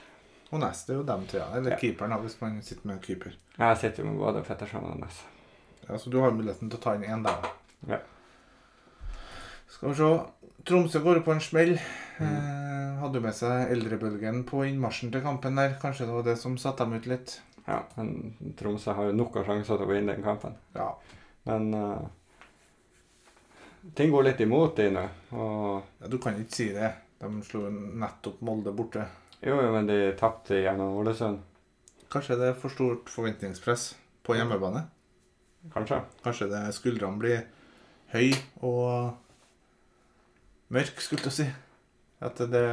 Og 0.52 0.60
neste 0.64 0.94
er 0.96 0.98
jo 0.98 1.04
dem 1.06 1.26
til, 1.30 1.40
ja. 1.40 1.46
Eller 1.56 1.72
Ja. 1.72 1.78
keeperen, 1.78 2.16
hvis 2.24 2.40
man 2.42 2.62
sitter 2.66 2.88
med 2.88 2.96
en 2.98 3.02
keeper. 3.04 3.36
Jeg 3.60 3.78
sitter 3.78 4.04
med 4.04 4.18
både 4.18 4.44
Fettersen 4.44 4.84
og 4.84 5.00
Ness. 5.00 5.24
Ja, 5.88 5.98
Så 5.98 6.10
du 6.10 6.20
har 6.22 6.32
muligheten 6.32 6.70
til 6.70 6.80
å 6.80 6.82
ta 6.82 6.96
inn 6.96 7.04
én 7.04 7.24
der. 7.24 7.50
Ja. 7.88 8.00
Skal 9.70 9.90
vi 9.90 9.96
se. 9.96 10.10
Tromsø 10.66 11.00
går 11.04 11.22
på 11.24 11.32
en 11.32 11.40
smell. 11.40 11.78
Mm. 12.20 12.26
Eh, 12.26 13.00
hadde 13.00 13.22
med 13.24 13.34
seg 13.38 13.70
eldrebølgen 13.72 14.44
på 14.44 14.66
innmarsjen 14.68 15.12
til 15.12 15.22
kampen 15.22 15.56
der. 15.56 15.78
Kanskje 15.82 16.06
det 16.08 16.16
var 16.18 16.24
det 16.24 16.38
som 16.38 16.58
satte 16.58 16.84
dem 16.84 16.94
ut 16.94 17.06
litt. 17.08 17.40
Ja, 17.68 17.84
men 17.98 18.34
Tromsø 18.58 18.94
har 18.98 19.06
jo 19.06 19.12
nok 19.14 19.38
av 19.38 19.46
sjanser 19.46 19.78
til 19.78 19.86
å 19.86 19.90
vinne 19.94 20.16
den 20.16 20.24
kampen. 20.26 20.56
Ja. 20.76 20.90
Men 21.50 21.68
uh, 21.74 22.08
ting 23.98 24.12
går 24.14 24.30
litt 24.30 24.42
imot 24.46 24.78
de 24.78 24.90
nå. 24.94 25.06
Ja, 25.34 26.08
Du 26.08 26.20
kan 26.22 26.38
ikke 26.38 26.56
si 26.62 26.70
det. 26.76 26.94
De 27.20 27.30
slo 27.44 27.66
nettopp 27.74 28.40
Molde 28.48 28.72
borte. 28.72 29.08
jo, 29.42 29.56
jo, 29.58 29.72
men 29.74 29.88
de 29.90 30.14
tapte 30.20 30.62
gjennom 30.62 30.96
Ålesund. 31.02 31.42
Kanskje 32.10 32.38
det 32.40 32.48
er 32.52 32.58
for 32.58 32.72
stort 32.74 33.10
forventningspress 33.12 33.90
på 34.26 34.38
hjemmebane? 34.38 34.86
Kanskje. 35.74 36.00
Kanskje 36.24 36.48
det 36.50 36.62
skuldrene 36.78 37.20
blir 37.22 37.42
høy 38.14 38.32
og 38.66 39.12
mørk, 40.74 41.02
skulle 41.04 41.28
jeg 41.28 41.36
si. 41.36 41.48
At 42.24 42.40
det 42.52 42.64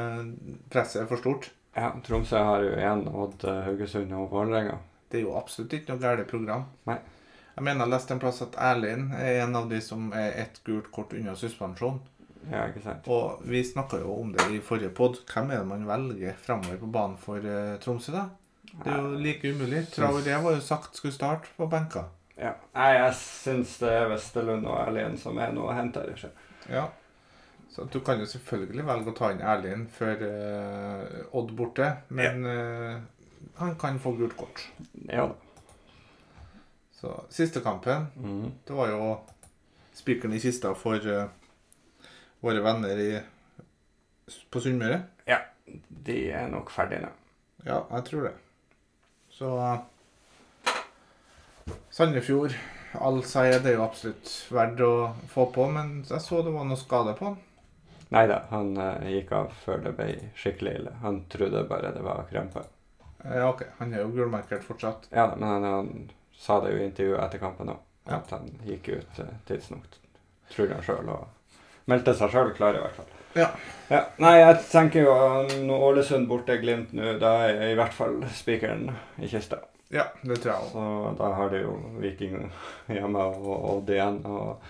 presset 0.73 1.03
er 1.03 1.11
for 1.11 1.21
stort. 1.21 1.51
Ja, 1.77 1.91
Tromsø 2.07 2.41
har 2.41 2.63
jo 2.65 2.73
igjen 2.73 3.05
Odd, 3.13 3.45
Haugesund 3.67 4.15
og 4.17 4.31
Vålerenga. 4.33 4.79
Det 5.11 5.21
er 5.21 5.27
jo 5.27 5.37
absolutt 5.39 5.75
ikke 5.77 5.93
noe 5.93 6.03
galt 6.03 6.31
program. 6.31 6.65
Nei. 6.89 6.97
Jeg 7.57 7.65
mener 7.65 7.87
jeg 7.87 7.93
leste 7.95 8.13
en 8.13 8.21
plass 8.21 8.43
at 8.45 8.57
Erlind 8.61 9.15
er 9.17 9.41
en 9.47 9.57
av 9.57 9.71
de 9.71 9.79
som 9.81 10.11
er 10.13 10.35
ett 10.43 10.59
gult 10.67 10.91
kort 10.93 11.15
unna 11.17 11.33
suspensjon. 11.41 12.03
Ja, 12.51 12.67
ikke 12.69 12.83
sant? 12.85 13.07
Og 13.09 13.47
vi 13.49 13.63
snakka 13.65 14.03
jo 14.03 14.13
om 14.21 14.35
det 14.35 14.45
i 14.53 14.61
forrige 14.63 14.93
pod. 14.95 15.23
Hvem 15.31 15.55
er 15.55 15.63
det 15.63 15.71
man 15.71 15.87
velger 15.89 16.37
framover 16.45 16.77
på 16.83 16.91
banen 16.93 17.17
for 17.23 17.41
eh, 17.41 17.79
Tromsø, 17.81 18.13
da? 18.13 18.27
Det 18.75 18.93
er 18.93 19.01
jo 19.01 19.23
like 19.25 19.55
umulig. 19.57 19.87
Traoré 19.95 20.37
var 20.45 20.59
jo 20.59 20.61
sagt 20.61 21.01
skulle 21.01 21.17
starte 21.17 21.49
på 21.57 21.69
benka. 21.73 22.05
Ja. 22.37 22.53
Nei, 22.77 22.91
jeg 22.99 23.17
syns 23.23 23.79
det 23.81 23.95
er 24.03 24.11
Westerlund 24.13 24.69
og 24.69 24.77
Erlien 24.83 25.17
som 25.17 25.41
er 25.41 25.57
noe 25.57 25.73
å 25.73 25.79
hente 25.79 26.05
her. 26.05 26.29
Ja. 26.69 26.85
Så 27.73 27.89
du 27.89 28.03
kan 28.05 28.21
jo 28.21 28.29
selvfølgelig 28.29 28.85
velge 28.85 29.13
å 29.13 29.17
ta 29.17 29.33
inn 29.33 29.41
Erlind 29.41 29.89
før 29.97 30.21
uh, 30.29 31.33
Odd 31.37 31.57
borte, 31.57 31.89
men 32.09 32.45
eh, 32.49 33.01
han 33.63 33.75
kan 33.81 33.99
få 34.01 34.13
gult 34.21 34.37
kort. 34.37 34.63
Ja 35.09 35.25
da. 35.33 35.46
Så 36.97 37.13
siste 37.29 37.61
kampen, 37.61 38.07
mm. 38.17 38.53
det 38.67 38.77
var 38.77 38.89
jo 38.93 39.11
spikeren 39.97 40.37
i 40.37 40.41
kista 40.41 40.73
for 40.77 41.03
uh, 41.05 41.27
våre 42.41 42.63
venner 42.65 43.03
i, 43.03 43.11
på 44.51 44.65
Sunnmøre. 44.65 45.03
De 45.89 46.17
er 46.31 46.49
nok 46.51 46.71
ferdige 46.71 47.03
nå. 47.03 47.11
Ja, 47.67 47.81
jeg 47.91 48.05
tror 48.07 48.29
det. 48.29 48.35
Så 49.35 49.49
Sandefjord, 51.91 52.55
all 53.03 53.19
sier 53.27 53.59
det 53.59 53.73
er 53.73 53.81
jo 53.81 53.87
absolutt 53.87 54.31
verdt 54.55 54.83
å 54.87 54.93
få 55.33 55.49
på, 55.55 55.67
men 55.73 55.99
jeg 56.07 56.23
så 56.23 56.41
det 56.47 56.55
var 56.55 56.69
noe 56.69 56.79
skade 56.81 57.17
på 57.19 57.33
han. 57.33 57.41
Nei 58.15 58.23
da, 58.31 58.45
han 58.53 58.77
uh, 58.79 59.03
gikk 59.11 59.33
av 59.35 59.51
før 59.65 59.83
det 59.83 59.97
ble 59.99 60.13
skikkelig 60.39 60.77
ille. 60.79 60.93
Han 61.03 61.25
trodde 61.33 61.65
bare 61.67 61.91
det 61.97 62.05
var 62.07 62.29
krempe. 62.31 62.63
Ja, 63.25 63.49
ok, 63.49 63.65
han 63.81 63.93
er 63.93 64.05
jo 64.05 64.13
gulmerkert 64.15 64.63
fortsatt. 64.65 65.09
Ja 65.11 65.27
men 65.35 65.49
han, 65.49 65.67
han 65.67 65.91
sa 66.39 66.61
det 66.61 66.73
jo 66.75 66.79
i 66.83 66.87
intervjuet 66.89 67.23
etter 67.25 67.39
kampen 67.43 67.69
òg, 67.73 67.79
Ja. 68.07 68.17
at 68.21 68.31
han 68.31 68.51
gikk 68.67 68.89
ut 69.01 69.19
eh, 69.23 69.33
tidsnok. 69.49 69.87
Tror 70.55 70.69
han 70.75 70.83
sjøl, 70.87 71.09
og 71.11 71.27
meldte 71.91 72.15
seg 72.15 72.31
sjøl 72.31 72.53
klar, 72.55 72.77
i 72.77 72.83
hvert 72.85 72.95
fall. 73.01 73.13
Ja. 73.37 73.49
Ja, 73.91 74.05
Nei, 74.19 74.39
jeg 74.41 74.61
tenker 74.71 75.03
jo 75.05 75.15
når 75.67 75.83
Ålesund 75.91 76.29
borte 76.31 76.57
Glimt 76.63 76.93
nå, 76.97 77.19
da 77.21 77.33
er 77.51 77.73
i 77.73 77.75
hvert 77.79 77.93
fall 77.95 78.21
spikeren 78.35 78.89
i 79.19 79.29
kista. 79.29 79.59
Ja, 79.93 80.07
det 80.23 80.41
tror 80.43 80.53
jeg 80.53 80.63
òg. 80.63 80.71
Så 80.73 81.17
da 81.19 81.29
har 81.37 81.51
de 81.53 81.61
jo 81.63 81.75
Viking 82.03 82.49
hjemme 82.89 83.27
og 83.27 83.69
Odd 83.77 83.91
igjen. 83.95 84.17
Og 84.27 84.63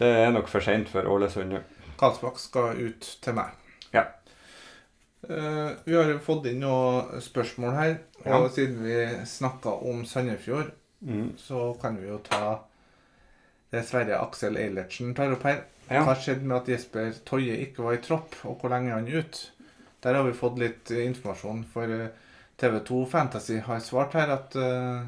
det 0.00 0.08
er 0.24 0.32
nok 0.34 0.48
for 0.50 0.64
seint 0.64 0.88
for 0.90 1.06
Ålesund 1.06 1.52
nå. 1.52 1.60
Karlsbakk 2.00 2.38
skal 2.40 2.80
ut 2.80 3.06
til 3.22 3.36
meg. 3.36 3.52
Ja. 3.94 4.06
Eh, 5.28 5.70
vi 5.84 5.96
har 5.96 6.08
jo 6.08 6.18
fått 6.24 6.46
inn 6.48 6.62
noen 6.64 7.20
spørsmål 7.20 7.74
her, 7.76 7.96
og 8.32 8.46
siden 8.54 8.78
vi 8.84 9.26
snakka 9.28 9.74
om 9.90 10.04
Sandefjord, 10.08 10.72
Mm. 11.00 11.32
så 11.36 11.74
kan 11.80 11.96
vi 11.96 12.08
jo 12.08 12.18
ta 12.18 12.60
det 13.72 13.84
Sverre 13.88 14.18
Aksel 14.20 14.56
Eilertsen 14.56 15.14
tar 15.14 15.32
opp 15.32 15.42
her. 15.48 15.62
Ja. 15.88 16.02
Hva 16.04 16.14
skjedde 16.14 16.44
med 16.44 16.56
at 16.58 16.68
Jesper 16.68 17.12
Toje 17.24 17.56
ikke 17.64 17.82
var 17.82 17.94
i 17.96 18.02
tropp, 18.04 18.36
og 18.44 18.60
hvor 18.60 18.70
lenge 18.70 18.90
er 18.90 18.98
han 18.98 19.08
ute? 19.08 19.48
Der 20.02 20.14
har 20.14 20.24
vi 20.24 20.32
fått 20.36 20.58
litt 20.58 20.90
eh, 20.90 21.06
informasjon, 21.06 21.64
for 21.64 21.82
eh, 21.84 22.08
TV2 22.60 23.06
Fantasy 23.08 23.58
har 23.64 23.80
svart 23.80 24.12
her 24.12 24.28
at 24.34 24.56
uh, 24.56 25.06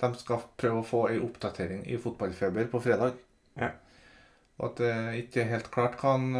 de 0.00 0.08
skal 0.18 0.40
prøve 0.58 0.80
å 0.80 0.86
få 0.86 1.04
ei 1.10 1.20
oppdatering 1.22 1.84
i 1.86 1.96
fotballfeber 2.02 2.66
på 2.72 2.80
fredag. 2.82 3.12
Ja. 3.54 3.68
Og 4.58 4.72
at 4.72 4.80
det 4.82 4.94
ikke 5.20 5.44
er 5.44 5.52
helt 5.52 5.70
klart 5.70 5.94
hva 6.00 6.16
han 6.16 6.32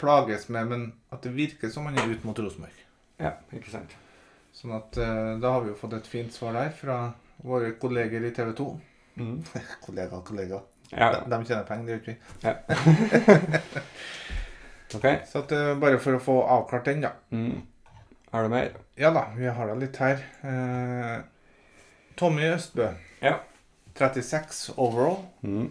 plages 0.00 0.48
med, 0.48 0.66
men 0.70 0.86
at 1.14 1.22
det 1.24 1.32
virker 1.36 1.70
som 1.72 1.86
han 1.88 1.98
er 1.98 2.10
ut 2.12 2.24
mot 2.26 2.38
Rosenborg. 2.38 2.82
Ja, 3.22 3.32
ikke 3.56 3.72
sant. 3.72 3.94
Sånn 4.56 4.74
at 4.76 4.96
eh, 5.00 5.34
da 5.40 5.52
har 5.54 5.64
vi 5.64 5.72
jo 5.72 5.78
fått 5.78 5.96
et 5.98 6.08
fint 6.08 6.32
svar 6.32 6.56
der 6.56 6.72
fra 6.76 6.98
våre 7.44 7.74
kolleger 7.80 8.24
i 8.24 8.32
TV 8.36 8.52
2. 8.56 8.66
Mm. 9.20 9.38
kollega, 9.86 10.20
kollega. 10.24 10.60
Ja, 10.92 11.10
De, 11.12 11.22
de 11.32 11.38
tjener 11.48 11.64
penger, 11.66 11.86
det 11.86 11.92
gjør 11.92 12.02
ikke 12.02 12.14
vi. 12.14 12.18
ok. 14.98 15.06
Så 15.28 15.42
at, 15.42 15.56
eh, 15.56 15.72
bare 15.82 16.00
for 16.02 16.16
å 16.16 16.22
få 16.22 16.36
avklart 16.58 16.88
den, 16.88 17.02
da. 17.04 17.14
Mm. 17.34 17.64
Har 18.32 18.46
du 18.46 18.52
mer? 18.52 18.76
Ja 19.00 19.10
da, 19.14 19.26
vi 19.36 19.48
har 19.48 19.70
da 19.70 19.74
litt 19.80 19.96
her. 20.02 20.22
Eh, 20.44 21.16
Tommy 22.16 22.48
Østbø. 22.52 22.90
Ja. 23.24 23.38
36 23.96 24.70
overall. 24.76 25.22
Mm. 25.42 25.70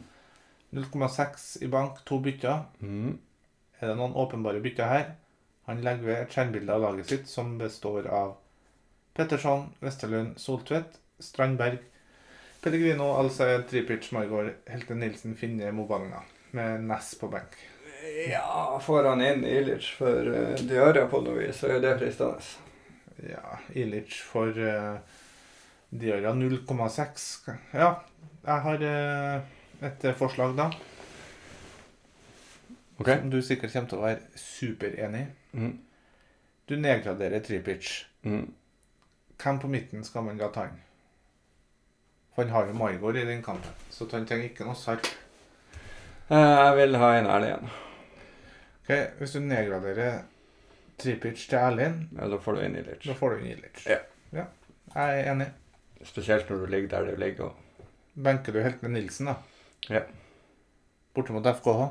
0,6 0.75 1.63
i 1.63 1.69
bank, 1.71 2.01
to 2.05 2.19
bytter. 2.19 2.65
Mm. 2.81 3.17
Er 3.79 3.91
det 3.91 3.97
noen 3.99 4.15
åpenbare 4.15 4.61
bytter 4.63 4.91
her? 4.91 5.05
Han 5.65 5.81
legger 5.83 6.07
ved 6.07 6.21
et 6.21 6.35
skjermbilde 6.35 6.75
av 6.75 6.83
laget 6.83 7.09
sitt 7.11 7.29
som 7.29 7.55
består 7.57 8.07
av 8.07 8.35
Petterson, 9.15 9.69
Vesterlund, 9.81 10.35
Soltvedt, 10.39 10.99
Strandberg, 11.19 11.79
Pellegrino, 12.61 13.11
Alsaed, 13.15 13.67
Tripic, 13.69 14.11
Margaard, 14.11 14.53
Helte 14.69 14.95
Nilsen, 14.97 15.35
Finne, 15.35 15.71
Mobalna. 15.71 16.21
Med 16.51 16.83
Ness 16.83 17.15
på 17.19 17.27
benk. 17.27 17.57
Ja, 18.29 18.79
får 18.85 19.03
han 19.03 19.21
inn 19.21 19.45
Ilic 19.45 19.89
for 19.97 20.27
uh, 20.27 20.55
Diarra 20.61 21.07
på 21.11 21.19
noe 21.25 21.39
vis, 21.39 21.57
så 21.59 21.73
er 21.75 21.81
det 21.83 21.95
fristende. 21.99 22.41
Ja, 23.31 23.57
Ilic 23.73 24.17
for 24.27 24.53
uh, 24.53 24.97
Diarra 25.89 26.33
0,6. 26.37 27.25
Ja, 27.73 27.89
jeg 28.45 28.65
har 28.67 28.85
uh, 28.85 29.55
et 29.89 30.05
forslag 30.19 30.53
da. 30.59 30.69
Ok. 32.97 33.09
Som 33.09 33.29
du 33.31 33.41
sikkert 33.41 33.73
kommer 33.73 33.89
til 33.89 33.99
å 33.99 34.05
være 34.05 34.39
superenig 34.39 35.21
i. 35.25 35.59
Mm. 35.59 35.73
Du 36.69 36.75
nedgraderer 36.79 37.43
Tripic. 37.43 38.05
Mm. 38.23 38.53
Hvem 39.43 39.59
på 39.59 39.67
midten 39.67 40.03
skal 40.03 40.23
man 40.23 40.39
ta 40.39 40.67
inn? 40.69 40.79
For 42.35 42.43
han 42.43 42.51
har 42.51 42.67
jo 42.67 42.75
Maigård 42.75 43.15
i 43.19 43.25
den 43.27 43.43
kampen, 43.43 43.71
så 43.91 44.07
han 44.11 44.25
trenger 44.27 44.49
ikke 44.49 44.67
noe 44.67 44.75
sarp. 44.75 45.07
Eh, 46.29 46.37
jeg 46.39 46.77
vil 46.79 46.97
ha 46.99 47.11
en 47.15 47.29
Erlend 47.31 47.45
igjen. 47.49 47.69
Ok, 48.85 49.19
Hvis 49.19 49.35
du 49.35 49.39
nedgraderer 49.39 50.23
Tripic 50.97 51.47
til 51.49 51.59
Erlend, 51.59 52.09
Ja, 52.15 52.27
da 52.31 52.37
får 52.37 52.55
du 52.55 52.61
inn 52.65 52.75
Ilic. 52.79 53.03
da 53.05 53.13
får 53.13 53.29
du 53.29 53.43
inn 53.43 53.51
Ilic. 53.57 53.85
Ja. 53.85 53.99
ja. 54.33 54.45
Jeg 54.95 55.19
er 55.19 55.31
enig. 55.31 55.47
Spesielt 56.03 56.49
når 56.49 56.57
du 56.57 56.65
ligger 56.65 56.89
der 56.89 57.11
du 57.11 57.19
ligger. 57.19 57.43
Og... 57.43 57.85
Benker 58.23 58.53
du 58.53 58.61
helt 58.61 58.81
med 58.83 58.91
Nilsen, 58.91 59.25
da? 59.27 59.35
Ja. 59.89 60.01
Borte 61.15 61.33
mot 61.33 61.45
FKH? 61.45 61.87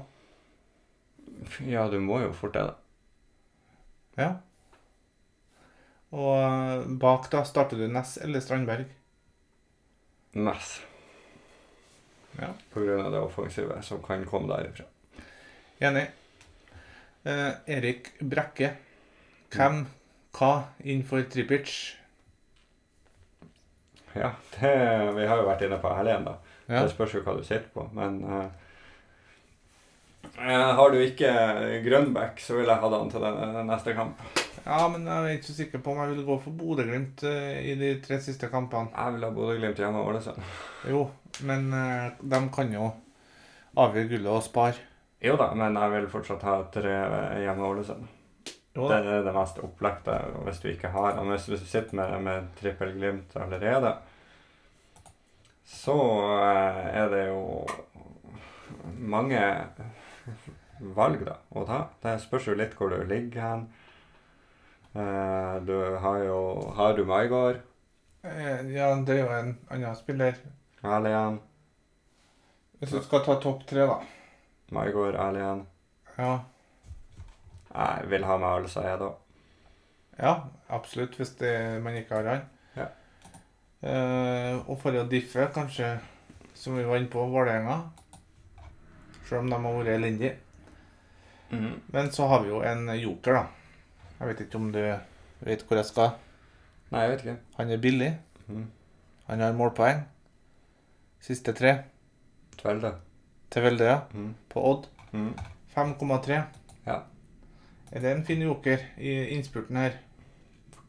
Ja, 1.68 1.88
du 1.90 1.98
må 2.00 2.20
jo 2.22 2.32
fort 2.36 2.56
det, 2.56 2.64
da. 2.68 2.74
Ja. 4.18 4.30
Og 6.14 6.34
eh, 6.38 6.84
bak 7.02 7.30
da 7.32 7.42
starter 7.46 7.80
du 7.80 7.88
Ness 7.90 8.16
eller 8.22 8.42
Strandberg. 8.42 8.86
Ness. 10.38 10.76
Ja. 12.38 12.52
På 12.72 12.82
grunn 12.82 13.02
av 13.02 13.12
det 13.14 13.22
offensive 13.22 13.80
som 13.82 14.02
kan 14.02 14.24
komme 14.26 14.50
derifra. 14.50 14.86
Enig. 15.82 16.06
Eh, 17.24 17.50
Erik 17.76 18.14
Brekke. 18.20 18.74
Hvem, 19.54 19.84
hva 20.34 20.54
innenfor 20.82 21.22
Tripic? 21.30 21.74
Ja, 24.14 24.32
det, 24.58 24.74
vi 25.14 25.26
har 25.26 25.40
jo 25.40 25.46
vært 25.46 25.62
inne 25.66 25.78
på 25.82 25.90
Erlend, 25.90 26.28
da. 26.28 26.34
Ja. 26.66 26.82
Det 26.82 26.92
spørs 26.94 27.14
jo 27.16 27.22
hva 27.26 27.34
du 27.38 27.42
sitter 27.42 27.66
på, 27.74 27.86
men 27.94 28.20
eh, 28.22 28.63
Har 30.36 30.90
du 30.90 30.98
ikke 30.98 31.30
Grønbæk, 31.84 32.40
så 32.42 32.56
vil 32.58 32.66
jeg 32.66 32.82
ha 32.82 32.88
han 32.90 33.10
til 33.10 33.22
den, 33.22 33.36
den 33.54 33.68
neste 33.70 33.94
kamp. 33.94 34.22
ja, 34.64 34.88
men 34.88 35.06
jeg 35.06 35.24
er 35.24 35.36
ikke 35.36 35.46
så 35.46 35.54
sikker 35.54 35.82
på 35.84 35.92
om 35.92 36.00
jeg 36.02 36.14
vil 36.14 36.24
gå 36.26 36.38
for 36.42 36.56
Bodø-Glimt 36.58 37.22
eh, 37.28 37.60
i 37.70 37.76
de 37.78 37.92
tre 38.02 38.18
siste 38.20 38.48
kampene. 38.50 38.90
Jeg 38.96 39.14
vil 39.14 39.28
ha 39.28 39.30
Bodø-Glimt 39.30 39.78
hjemme 39.78 40.02
og 40.02 40.10
Ålesund. 40.14 40.42
Jo, 40.90 41.04
men 41.46 41.70
eh, 41.72 42.18
de 42.20 42.42
kan 42.54 42.74
jo 42.74 42.90
avgjøre 43.76 44.10
gullet 44.16 44.32
og 44.32 44.42
spare. 44.46 44.90
Jo 45.24 45.38
da, 45.40 45.52
men 45.56 45.78
jeg 45.78 45.94
vil 45.94 46.10
fortsatt 46.12 46.42
ha 46.44 46.58
tre 46.74 46.98
hjemme 47.44 47.62
og 47.62 47.76
Ålesund. 47.76 48.10
Det 48.74 48.90
er 48.90 49.22
det 49.22 49.32
mest 49.36 49.60
opplagte 49.62 50.16
hvis 50.42 50.58
du 50.58 50.68
ikke 50.72 50.90
har 50.90 51.14
han. 51.14 51.30
Hvis, 51.30 51.46
du 51.46 51.56
sitter 51.62 51.94
med, 51.94 52.16
med 52.26 52.48
trippel 52.58 52.90
Glimt 52.96 53.36
allerede, 53.38 53.94
så 55.64 55.94
eh, 56.40 56.80
er 56.98 57.12
det 57.12 57.26
jo 57.28 57.44
mange 58.98 59.40
valg 60.94 61.24
da, 61.26 61.38
å 61.54 61.64
ta. 61.68 61.80
Det 62.02 62.16
spørs 62.22 62.48
jo 62.50 62.56
litt 62.58 62.74
hvor 62.78 62.92
du 62.92 63.02
ligger 63.08 63.42
hen. 63.42 63.64
Eh, 64.94 65.56
du 65.66 65.74
har 65.98 66.18
jo 66.22 66.38
Har 66.76 66.94
du 66.94 67.04
Maigard? 67.04 67.62
Eh, 68.22 68.70
Ja, 68.74 68.94
det 68.94 69.16
er 69.16 69.24
jo 69.24 69.32
en 69.32 69.58
annen 69.70 69.96
spiller. 69.96 70.38
Alien 70.82 71.40
Hvis 72.78 72.90
du 72.90 73.00
skal 73.02 73.24
ta 73.24 73.38
topp 73.40 73.66
tre, 73.66 73.86
da. 73.86 74.00
Maigard, 74.70 75.16
Alien. 75.16 75.66
Ja. 76.18 76.38
Jeg 77.74 78.10
vil 78.10 78.24
ha 78.24 78.36
med 78.38 78.68
jeg 78.70 78.98
da 79.00 79.14
ja, 80.18 80.34
absolutt, 80.68 81.16
hvis 81.18 81.34
det, 81.40 81.82
man 81.82 81.96
ikke 81.98 82.14
har 82.14 82.28
han. 82.30 82.42
Ja. 82.76 82.86
Eh, 83.82 84.60
og 84.70 84.78
for 84.82 84.94
å 84.94 85.06
diffe, 85.10 85.48
kanskje, 85.54 85.96
som 86.54 86.78
vi 86.78 86.84
var 86.86 87.00
inne 87.00 87.10
på, 87.10 87.24
Vålerenga. 87.32 87.80
Selv 89.28 89.40
om 89.40 89.50
de 89.50 89.56
har 89.62 89.76
vært 89.78 89.94
elendige. 89.94 90.36
Mhm. 91.50 91.80
Men 91.92 92.10
så 92.12 92.26
har 92.28 92.42
vi 92.42 92.48
jo 92.48 92.62
en 92.62 92.88
joker, 93.00 93.32
da. 93.32 93.46
Jeg 94.20 94.28
vet 94.28 94.40
ikke 94.40 94.56
om 94.60 94.72
du 94.72 94.80
vet 95.44 95.62
hvor 95.68 95.76
jeg 95.76 95.84
skal. 95.86 96.10
Nei, 96.92 97.00
jeg 97.00 97.10
vet 97.10 97.24
ikke. 97.24 97.36
Han 97.56 97.70
er 97.70 97.76
billig. 97.82 98.10
Mhm. 98.46 98.66
Han 99.26 99.40
har 99.40 99.52
målpoeng. 99.56 100.02
Siste 101.20 101.52
tre 101.56 101.78
Tvelde. 102.58 102.94
til 103.50 103.62
Velde, 103.62 103.84
ja. 103.84 103.98
Mm. 104.12 104.34
På 104.50 104.60
Odd. 104.70 104.86
Mhm. 105.12 105.34
5,3. 105.76 106.42
Ja. 106.86 106.98
Er 107.92 108.00
det 108.00 108.10
en 108.12 108.24
fin 108.26 108.42
joker 108.42 108.78
i 108.98 109.14
innspurten 109.28 109.76
her? 109.76 109.92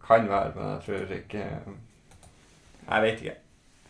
Kan 0.08 0.28
være, 0.30 0.52
men 0.56 0.63
jeg 0.74 0.82
tror 0.86 1.15
ikke 1.15 1.43
Jeg 2.89 3.02
vet 3.02 3.21
ikke. 3.21 3.36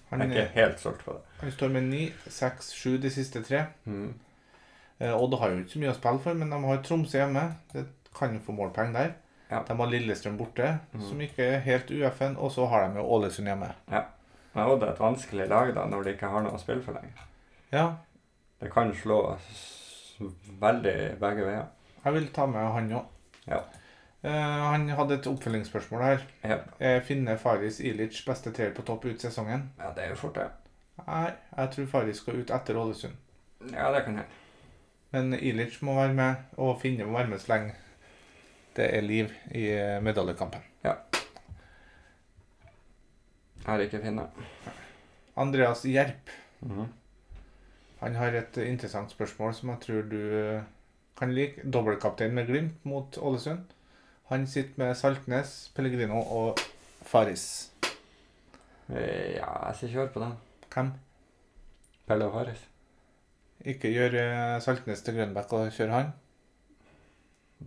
Han, 0.10 0.22
Jeg 0.22 0.30
er 0.38 0.42
ikke 0.46 0.54
helt 0.54 0.80
solgt 0.80 1.04
på 1.06 1.12
det. 1.12 1.22
han 1.42 1.52
står 1.52 1.68
med 1.68 1.82
9, 1.82 2.12
6, 2.28 2.70
7 2.72 2.98
de 3.02 3.10
siste 3.10 3.44
tre. 3.44 3.66
Mhm. 3.86 4.14
Eh, 5.00 5.12
Odd 5.16 5.34
har 5.40 5.52
jo 5.52 5.62
ikke 5.62 5.74
så 5.76 5.82
mye 5.84 5.92
å 5.92 5.98
spille 5.98 6.24
for, 6.24 6.40
men 6.40 6.52
de 6.54 6.60
har 6.64 6.82
Tromsø 6.86 7.20
hjemme. 7.20 7.46
Det 7.74 7.86
kan 8.16 8.34
jo 8.36 8.42
få 8.46 8.56
målpoeng 8.56 8.94
der. 8.96 9.16
Ja. 9.50 9.62
De 9.68 9.76
har 9.78 9.92
Lillestrøm 9.92 10.38
borte, 10.40 10.72
mm. 10.94 11.02
som 11.10 11.22
ikke 11.22 11.46
er 11.58 11.64
helt 11.66 11.92
UFN. 11.92 12.38
Og 12.42 12.52
så 12.56 12.66
har 12.72 12.88
de 12.88 13.02
jo 13.02 13.08
Ålesund 13.18 13.50
hjemme. 13.52 13.72
Ja. 13.92 14.06
Men 14.56 14.72
Odd 14.72 14.84
er 14.88 14.94
et 14.94 15.02
vanskelig 15.04 15.48
lag 15.52 15.74
da, 15.76 15.86
når 15.92 16.04
de 16.08 16.14
ikke 16.16 16.32
har 16.32 16.46
noe 16.46 16.56
å 16.56 16.62
spille 16.62 16.84
for 16.86 16.96
lenger. 16.98 17.26
Ja, 17.76 17.88
Det 18.64 18.70
kan 18.72 18.94
slå 18.96 19.18
veldig 20.62 21.20
begge 21.20 21.44
veier. 21.44 21.66
jeg 22.06 22.14
vil 22.14 22.28
ta 22.34 22.46
med 22.48 22.72
han 22.72 22.92
òg. 22.96 23.06
Ja. 23.48 23.60
han 24.24 24.88
hadde 24.90 25.18
et 25.20 25.28
oppfølgingsspørsmål 25.28 26.02
her. 26.02 26.24
Ja. 26.44 26.58
Er 26.80 27.02
Finne 27.02 27.38
Faris 27.38 27.80
Ilic 27.80 28.22
beste 28.26 28.54
treer 28.56 28.72
på 28.74 28.82
topp 28.82 29.06
ut 29.06 29.22
sesongen? 29.22 29.72
ja, 29.80 29.92
det 29.96 30.06
er 30.06 30.10
jo 30.10 30.16
fort 30.16 30.36
det. 30.40 30.48
Nei, 31.06 31.34
jeg 31.58 31.72
tror 31.76 31.86
Faris 31.92 32.18
skal 32.24 32.40
ut 32.40 32.50
etter 32.56 32.78
Ålesund. 32.80 33.14
Ja, 33.74 33.92
det 33.92 34.06
kan 34.06 34.16
hende. 34.22 34.26
Men 35.12 35.34
Ilic 35.34 35.82
må 35.82 35.94
være 35.96 36.14
med, 36.14 36.36
og 36.58 36.80
Finne 36.82 37.06
må 37.06 37.18
være 37.18 37.28
med 37.28 37.40
så 37.40 37.54
lenge 37.54 37.76
det 38.76 38.88
er 38.92 39.02
liv 39.02 39.30
i 39.56 39.70
medaljekampen. 40.04 40.60
medaljekampen. 40.84 40.96
Her 43.66 43.80
er 43.80 43.88
ikke 43.88 44.02
finne. 44.04 44.28
Andreas 45.36 45.82
Gjerp 45.84 46.30
-hmm. 46.62 46.88
han 48.00 48.16
har 48.16 48.28
et 48.28 48.58
eh, 48.58 48.70
interessant 48.70 49.12
spørsmål 49.12 49.54
som 49.54 49.70
jeg 49.70 49.80
tror 49.80 50.02
du 50.02 50.40
eh, 50.40 50.62
kan 51.18 51.34
like. 51.34 51.62
Dobbeltkaptein 51.74 52.34
med 52.34 52.48
Glimt 52.48 52.86
mot 52.86 53.18
Ålesund. 53.18 53.66
Han 54.28 54.48
sitter 54.48 54.74
med 54.76 54.96
Saltnes, 54.96 55.72
Pellegrino 55.76 56.22
og 56.22 56.58
Faris. 57.02 57.72
Eh, 58.90 59.36
Ja, 59.36 59.68
jeg 59.68 59.76
skal 59.76 59.90
kjøre 59.90 60.08
på 60.08 60.20
den. 60.20 60.34
Hvem? 60.74 60.92
Pelle 62.08 62.26
og 62.26 62.34
Faris. 62.34 62.70
Ikke 63.64 63.90
gjør 63.94 64.18
eh, 64.20 64.62
Saltnes 64.62 65.02
til 65.06 65.16
Grønbæk 65.18 65.54
og 65.58 65.72
kjør 65.74 65.94
han. 65.94 66.12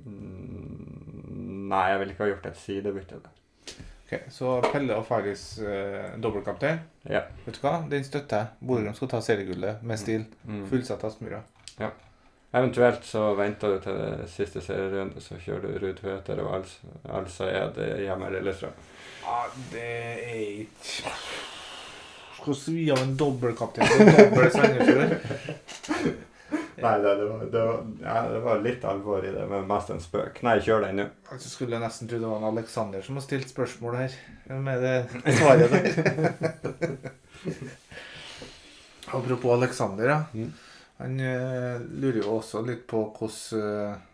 Mm, 0.04 1.68
Nei, 1.68 1.84
jeg 1.90 2.00
vil 2.00 2.12
ikke 2.12 2.24
ha 2.24 2.30
gjort 2.32 2.46
et 2.50 2.60
sidebytte 2.60 3.20
der. 3.24 3.34
Ok, 4.08 4.20
Så 4.32 4.52
Pelle 4.72 4.96
og 4.96 5.06
Faris 5.06 5.58
eh, 5.60 6.14
dobbeltkaptein. 6.22 6.78
Ja. 7.08 7.22
Vet 7.44 7.58
du 7.58 7.64
hva? 7.66 7.74
Den 7.90 8.04
støtter 8.06 8.36
jeg. 8.44 8.68
Bodø 8.70 8.92
skal 8.96 9.10
ta 9.12 9.20
seriegullet 9.24 9.82
med 9.84 10.00
stil. 10.00 10.24
Mm. 10.44 10.62
Fullsatt 10.70 11.04
Aspmyra. 11.04 11.42
Eventuelt 12.48 13.04
så 13.04 13.34
venter 13.36 13.74
du 13.74 13.82
til 13.84 13.98
det 14.00 14.28
siste 14.32 14.62
serierunde, 14.64 15.20
så 15.20 15.36
kjører 15.36 15.66
du 15.66 15.82
Ruud 15.82 15.98
Tveter 15.98 16.40
og 16.40 16.54
Als 16.56 16.78
Alsaed 17.04 17.76
hjemme 18.00 18.30
i 18.30 18.38
Lillestrøm. 18.38 18.78
Ja, 19.26 19.42
det 19.74 19.82
er 19.84 20.46
ikke 20.64 21.12
Skal 22.38 22.56
svi 22.56 22.86
av 22.94 23.02
en 23.02 23.16
dobbeltkaptein 23.18 23.90
på 23.90 24.08
dobbel 24.16 24.50
Sandefjord. 24.54 26.16
Nei, 26.78 26.98
det, 27.02 27.14
det, 27.14 27.24
var, 27.24 27.44
det, 27.44 27.62
var, 27.64 27.86
ja, 28.02 28.28
det 28.30 28.38
var 28.38 28.60
litt 28.62 28.84
alvor 28.86 29.24
i 29.26 29.32
det, 29.34 29.46
men 29.50 29.66
mest 29.66 29.90
en 29.90 30.02
spøk. 30.02 30.38
Nei, 30.46 30.60
kjør 30.62 30.86
den 30.86 31.00
nå. 31.00 31.06
Altså 31.34 31.50
skulle 31.50 31.74
jeg 31.74 31.82
nesten 31.82 32.10
tro 32.10 32.20
det 32.22 32.30
var 32.30 32.38
en 32.38 32.50
Alexander 32.52 33.02
som 33.02 33.18
har 33.18 33.24
stilt 33.26 33.50
spørsmål 33.50 33.98
her. 33.98 34.14
Med 34.62 34.86
det 34.86 34.94
svaret 35.40 35.74
der. 35.74 36.96
Apropos 39.18 39.56
Alexander, 39.56 40.12
ja. 40.12 40.20
Mm. 40.32 40.52
Han 40.98 41.20
uh, 41.22 41.82
lurer 41.98 42.22
jo 42.22 42.38
også 42.38 42.62
litt 42.66 42.86
på 42.90 43.04
hvordan 43.14 43.60
eh, 43.62 44.07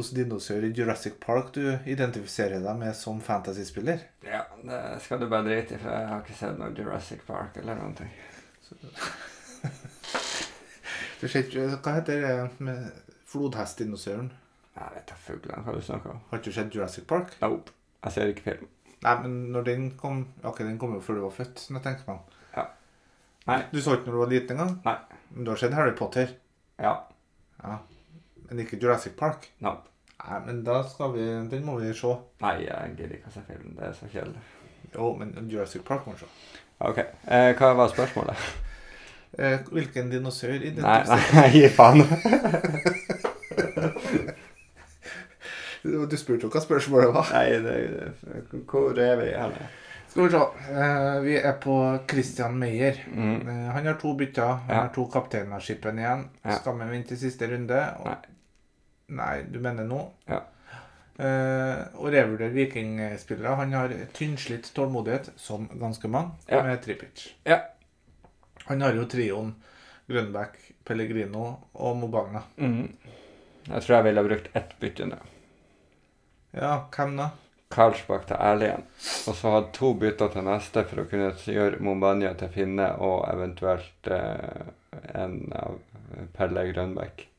hvordan 0.00 0.16
dinosaur 0.16 0.64
i 0.64 0.72
Jurassic 0.72 1.18
Park 1.20 1.52
du 1.54 1.62
identifiserer 1.84 2.62
deg 2.64 2.78
med 2.80 2.96
som 2.96 3.20
fantasyspiller. 3.20 4.02
Ja, 4.24 4.42
det 4.64 4.80
skal 5.04 5.20
du 5.20 5.28
bare 5.28 5.44
drite 5.46 5.76
i, 5.76 5.80
for 5.82 5.92
jeg 5.92 6.08
har 6.08 6.24
ikke 6.24 6.38
sett 6.38 6.58
noe 6.60 6.72
Jurassic 6.76 7.22
Park 7.28 7.60
eller 7.60 7.80
noen 7.80 7.96
ting. 8.00 8.10
Du 11.20 11.26
ser 11.28 11.42
ikke 11.44 11.66
Hva 11.84 11.92
heter 11.98 12.22
det 12.24 12.64
med 12.64 12.86
flodhestdinosauren? 13.28 14.30
Jeg 14.72 14.94
vet 14.94 15.10
da 15.10 15.16
fuglene 15.20 15.64
hva 15.66 15.74
du 15.76 15.82
snakker 15.84 16.14
om. 16.14 16.20
Har 16.30 16.40
ikke 16.40 16.48
du 16.52 16.56
sett 16.56 16.76
Jurassic 16.76 17.04
Park? 17.10 17.34
Nope. 17.42 17.74
Jeg 18.06 18.14
ser 18.14 18.30
ikke 18.32 18.46
film. 18.46 18.70
Nei, 19.04 19.12
men 19.20 19.34
når 19.52 19.66
den 19.66 19.84
kom 20.00 20.22
Ok, 20.44 20.62
den 20.64 20.78
kom 20.80 20.94
jo 20.96 21.02
før 21.04 21.18
du 21.18 21.22
var 21.26 21.34
født, 21.36 21.60
Som 21.60 21.76
jeg 21.76 21.84
tenker 21.84 22.08
meg 22.08 22.14
om. 22.16 22.38
Ja. 22.56 22.64
Nei. 23.50 23.58
Du 23.72 23.80
så 23.84 23.98
ikke 23.98 24.08
når 24.08 24.16
du 24.16 24.22
var 24.22 24.32
liten 24.32 24.56
engang? 24.56 24.72
Nei. 24.86 24.96
Men 25.34 25.44
du 25.44 25.52
har 25.52 25.60
sett 25.60 25.76
Harry 25.76 25.92
Potter? 25.98 26.32
Ja. 26.80 26.94
Ja. 27.60 27.76
Men 28.48 28.64
ikke 28.64 28.80
Jurassic 28.80 29.12
Park? 29.20 29.50
Nope. 29.60 29.89
Nei, 30.28 30.40
men 30.46 30.64
da 30.64 30.82
skal 30.84 31.12
vi 31.14 31.24
Den 31.50 31.64
må 31.64 31.78
vi 31.80 31.92
se. 31.96 32.14
Nei, 32.42 32.56
jeg 32.66 32.94
gidder 32.96 33.14
ikke 33.16 33.30
å 33.30 33.32
se 33.32 33.40
filmen. 33.48 33.74
Det 33.78 33.86
er 33.88 33.92
så 33.96 34.08
kjedelig. 34.12 34.42
Jo, 34.94 35.12
men 35.16 35.32
Jurassic 35.48 35.82
Park 35.86 36.06
må 36.06 36.12
vi 36.12 36.18
se. 36.24 36.30
OK. 36.80 36.98
Eh, 37.28 37.52
hva 37.58 37.72
var 37.78 37.88
spørsmålet? 37.92 38.36
Eh, 39.38 39.58
hvilken 39.70 40.10
dinosaur 40.10 40.50
Nei, 40.58 40.70
identifiserer 40.72 41.34
nei, 41.38 41.50
gi 41.54 41.68
faen. 41.68 42.00
Du 45.82 46.16
spurte 46.20 46.44
jo 46.46 46.50
hva 46.52 46.60
spørsmålet 46.62 47.12
var. 47.14 47.30
Nei, 47.32 47.60
det, 47.64 47.76
det, 47.94 48.64
hvor 48.68 48.98
er 49.00 49.14
vi 49.22 49.30
her? 49.32 49.54
Skal 50.10 50.26
vi 50.26 50.32
se. 50.34 50.40
Eh, 50.74 51.20
vi 51.24 51.36
er 51.38 51.54
på 51.62 51.76
Christian 52.10 52.56
Meyer. 52.60 52.98
Mm. 53.14 53.46
Eh, 53.48 53.68
han 53.76 53.86
har 53.86 53.96
to 54.02 54.12
bytter. 54.18 54.50
Han 54.66 54.74
Ja. 54.74 54.80
har 54.82 54.90
to 54.94 55.06
kapteinerskipen 55.12 55.98
igjen. 56.02 56.26
Ja. 56.44 56.58
Skal 56.58 56.76
vi 56.82 56.90
vente 56.90 57.08
til 57.14 57.18
siste 57.22 57.46
runde? 57.52 57.80
Og- 58.00 58.06
Nei. 58.10 58.16
Nei, 59.10 59.42
du 59.50 59.58
mener 59.62 59.86
nå? 59.88 60.00
Ja. 60.30 60.42
Uh, 61.20 61.82
og 62.00 62.12
revurdere 62.14 62.54
vikingspillere. 62.54 63.56
Han 63.58 63.74
har 63.76 63.92
tynnslitt 64.16 64.70
tålmodighet, 64.76 65.32
som 65.36 65.66
ganske 65.80 66.08
mange, 66.08 66.38
Ja. 66.48 66.62
med 66.62 66.80
Tripic. 66.84 67.26
Ja. 67.44 67.58
Han 68.70 68.80
har 68.80 68.94
jo 68.96 69.04
trioen 69.04 69.54
Grønbæk, 70.08 70.56
Pellegrino 70.84 71.56
og 71.74 71.96
Mobagna. 71.96 72.42
Mm. 72.56 72.88
Jeg 73.68 73.82
tror 73.82 73.96
jeg 73.96 74.04
ville 74.04 74.22
ha 74.22 74.28
brukt 74.28 74.48
ett 74.56 74.72
bytte 74.80 75.06
nå. 75.06 75.18
Ja, 76.56 76.72
hvem 76.96 77.16
da? 77.18 77.28
Karlsbakk 77.70 78.24
til 78.26 78.36
Erlien. 78.42 78.82
Og 79.28 79.36
så 79.38 79.52
hadde 79.54 79.70
to 79.76 79.92
bytter 79.94 80.32
til 80.32 80.42
neste 80.42 80.82
for 80.90 81.02
å 81.04 81.08
kunne 81.10 81.30
gjøre 81.46 81.78
Mombania 81.86 82.32
til 82.34 82.50
Finne 82.50 82.88
og 82.98 83.28
eventuelt 83.30 84.10
uh, 84.10 84.72
en 85.14 85.36
av 85.54 85.78
Pelle 86.34 86.64
Grønbæk. 86.72 87.29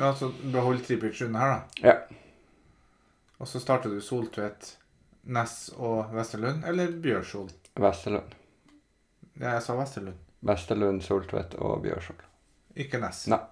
Ja, 0.00 0.14
så 0.14 0.32
behold 0.42 0.86
Tripic 0.86 1.20
her, 1.20 1.28
da. 1.28 1.60
Ja. 1.76 1.92
Og 3.36 3.48
så 3.48 3.60
starter 3.60 3.92
du 3.92 4.00
Soltvedt, 4.00 4.78
Ness 5.28 5.68
og 5.76 6.14
Vesterlund, 6.14 6.64
eller 6.64 6.94
Bjørsol? 7.04 7.50
Vesterlund. 7.76 8.32
Ja, 9.34 9.58
jeg 9.58 9.62
sa 9.66 9.76
Vesterlund. 9.76 10.16
Vesterlund, 10.40 11.02
Soltvedt 11.04 11.58
og 11.60 11.82
Bjørsol. 11.84 12.16
Ikke 12.80 13.00
Ness. 13.02 13.26
Nei. 13.28 13.42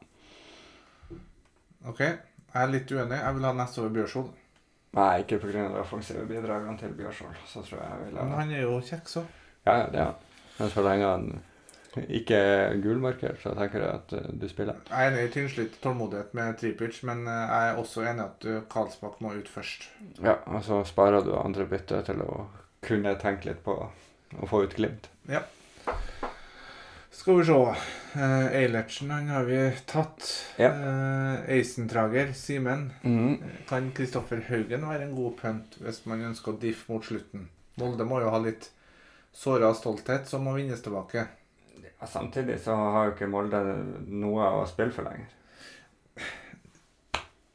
Ok, 1.84 2.00
jeg 2.00 2.62
er 2.62 2.72
litt 2.72 2.96
uenig. 2.96 3.20
Jeg 3.20 3.36
vil 3.36 3.48
ha 3.50 3.52
Ness 3.60 3.76
over 3.82 3.92
Bjørsol. 3.98 4.30
Nei, 4.96 5.10
ikke 5.26 5.42
pga. 5.44 5.52
de 5.68 5.82
offensive 5.82 6.24
bidragene 6.32 6.80
til 6.80 6.96
Bjørsol. 6.96 7.36
Så 7.44 7.60
tror 7.60 7.82
jeg 7.82 7.90
jeg 7.92 8.06
vil 8.06 8.22
ha 8.22 8.24
Men 8.24 8.40
han 8.40 8.56
er 8.56 8.64
jo 8.64 8.80
kjekk, 8.80 9.12
så. 9.18 9.26
Ja, 9.66 9.82
ja, 9.82 9.86
det 9.92 10.00
er 10.00 10.10
han. 10.14 10.24
Men 10.58 10.72
så 10.72 10.88
lenge 10.88 11.12
han 11.12 11.28
ikke 12.08 12.38
er 12.38 12.78
gulmarkert, 12.82 13.40
så 13.42 13.54
tenker 13.56 13.82
jeg 13.82 13.90
at 13.94 14.14
eh, 14.18 14.30
du 14.40 14.46
spiller. 14.50 14.78
Jeg 14.88 15.06
er 15.06 15.12
enig 15.12 15.26
i 15.26 15.32
tynnslitt 15.34 15.78
tålmodighet 15.82 16.34
med 16.38 16.58
Tripic, 16.60 17.02
men 17.08 17.24
eh, 17.26 17.44
jeg 17.44 17.72
er 17.72 17.80
også 17.82 18.04
enig 18.06 18.22
i 18.22 18.26
at 18.26 18.48
eh, 18.48 18.64
Karlsbakk 18.72 19.20
må 19.24 19.34
ut 19.38 19.50
først. 19.50 19.88
Ja, 20.22 20.38
og 20.46 20.64
så 20.66 20.82
sparer 20.88 21.26
du 21.26 21.34
andre 21.38 21.68
bytte 21.70 22.02
til 22.06 22.22
å 22.24 22.46
kunne 22.84 23.16
tenke 23.20 23.50
litt 23.50 23.64
på 23.64 23.74
å 23.78 24.50
få 24.50 24.64
ut 24.66 24.76
Glimt. 24.78 25.10
Ja. 25.28 25.42
Skal 27.18 27.40
vi 27.40 27.48
se. 27.48 27.58
Eilertsen 28.54 29.10
han 29.10 29.28
har 29.32 29.46
vi 29.48 29.58
tatt. 29.90 30.22
Ja. 30.60 30.70
Eisentrager, 31.50 32.30
Simen. 32.38 32.92
Mm. 33.02 33.40
Kan 33.68 33.90
Kristoffer 33.96 34.44
Haugen 34.48 34.86
være 34.86 35.08
en 35.08 35.16
god 35.16 35.34
punt 35.40 35.78
hvis 35.82 36.04
man 36.06 36.22
ønsker 36.30 36.54
å 36.54 36.60
diffe 36.62 36.92
mot 36.92 37.04
slutten? 37.04 37.48
Molde 37.80 38.06
må 38.06 38.22
jo 38.22 38.30
ha 38.30 38.38
litt 38.42 38.70
såra 39.38 39.74
stolthet 39.74 40.28
som 40.28 40.46
må 40.46 40.54
vinnes 40.56 40.82
tilbake. 40.82 41.26
Samtidig 42.06 42.60
så 42.62 42.76
har 42.78 43.08
jo 43.08 43.14
ikke 43.16 43.26
Molde 43.30 43.58
noe 44.06 44.50
å 44.60 44.66
spille 44.70 44.94
for 44.94 45.08
lenger. 45.08 45.34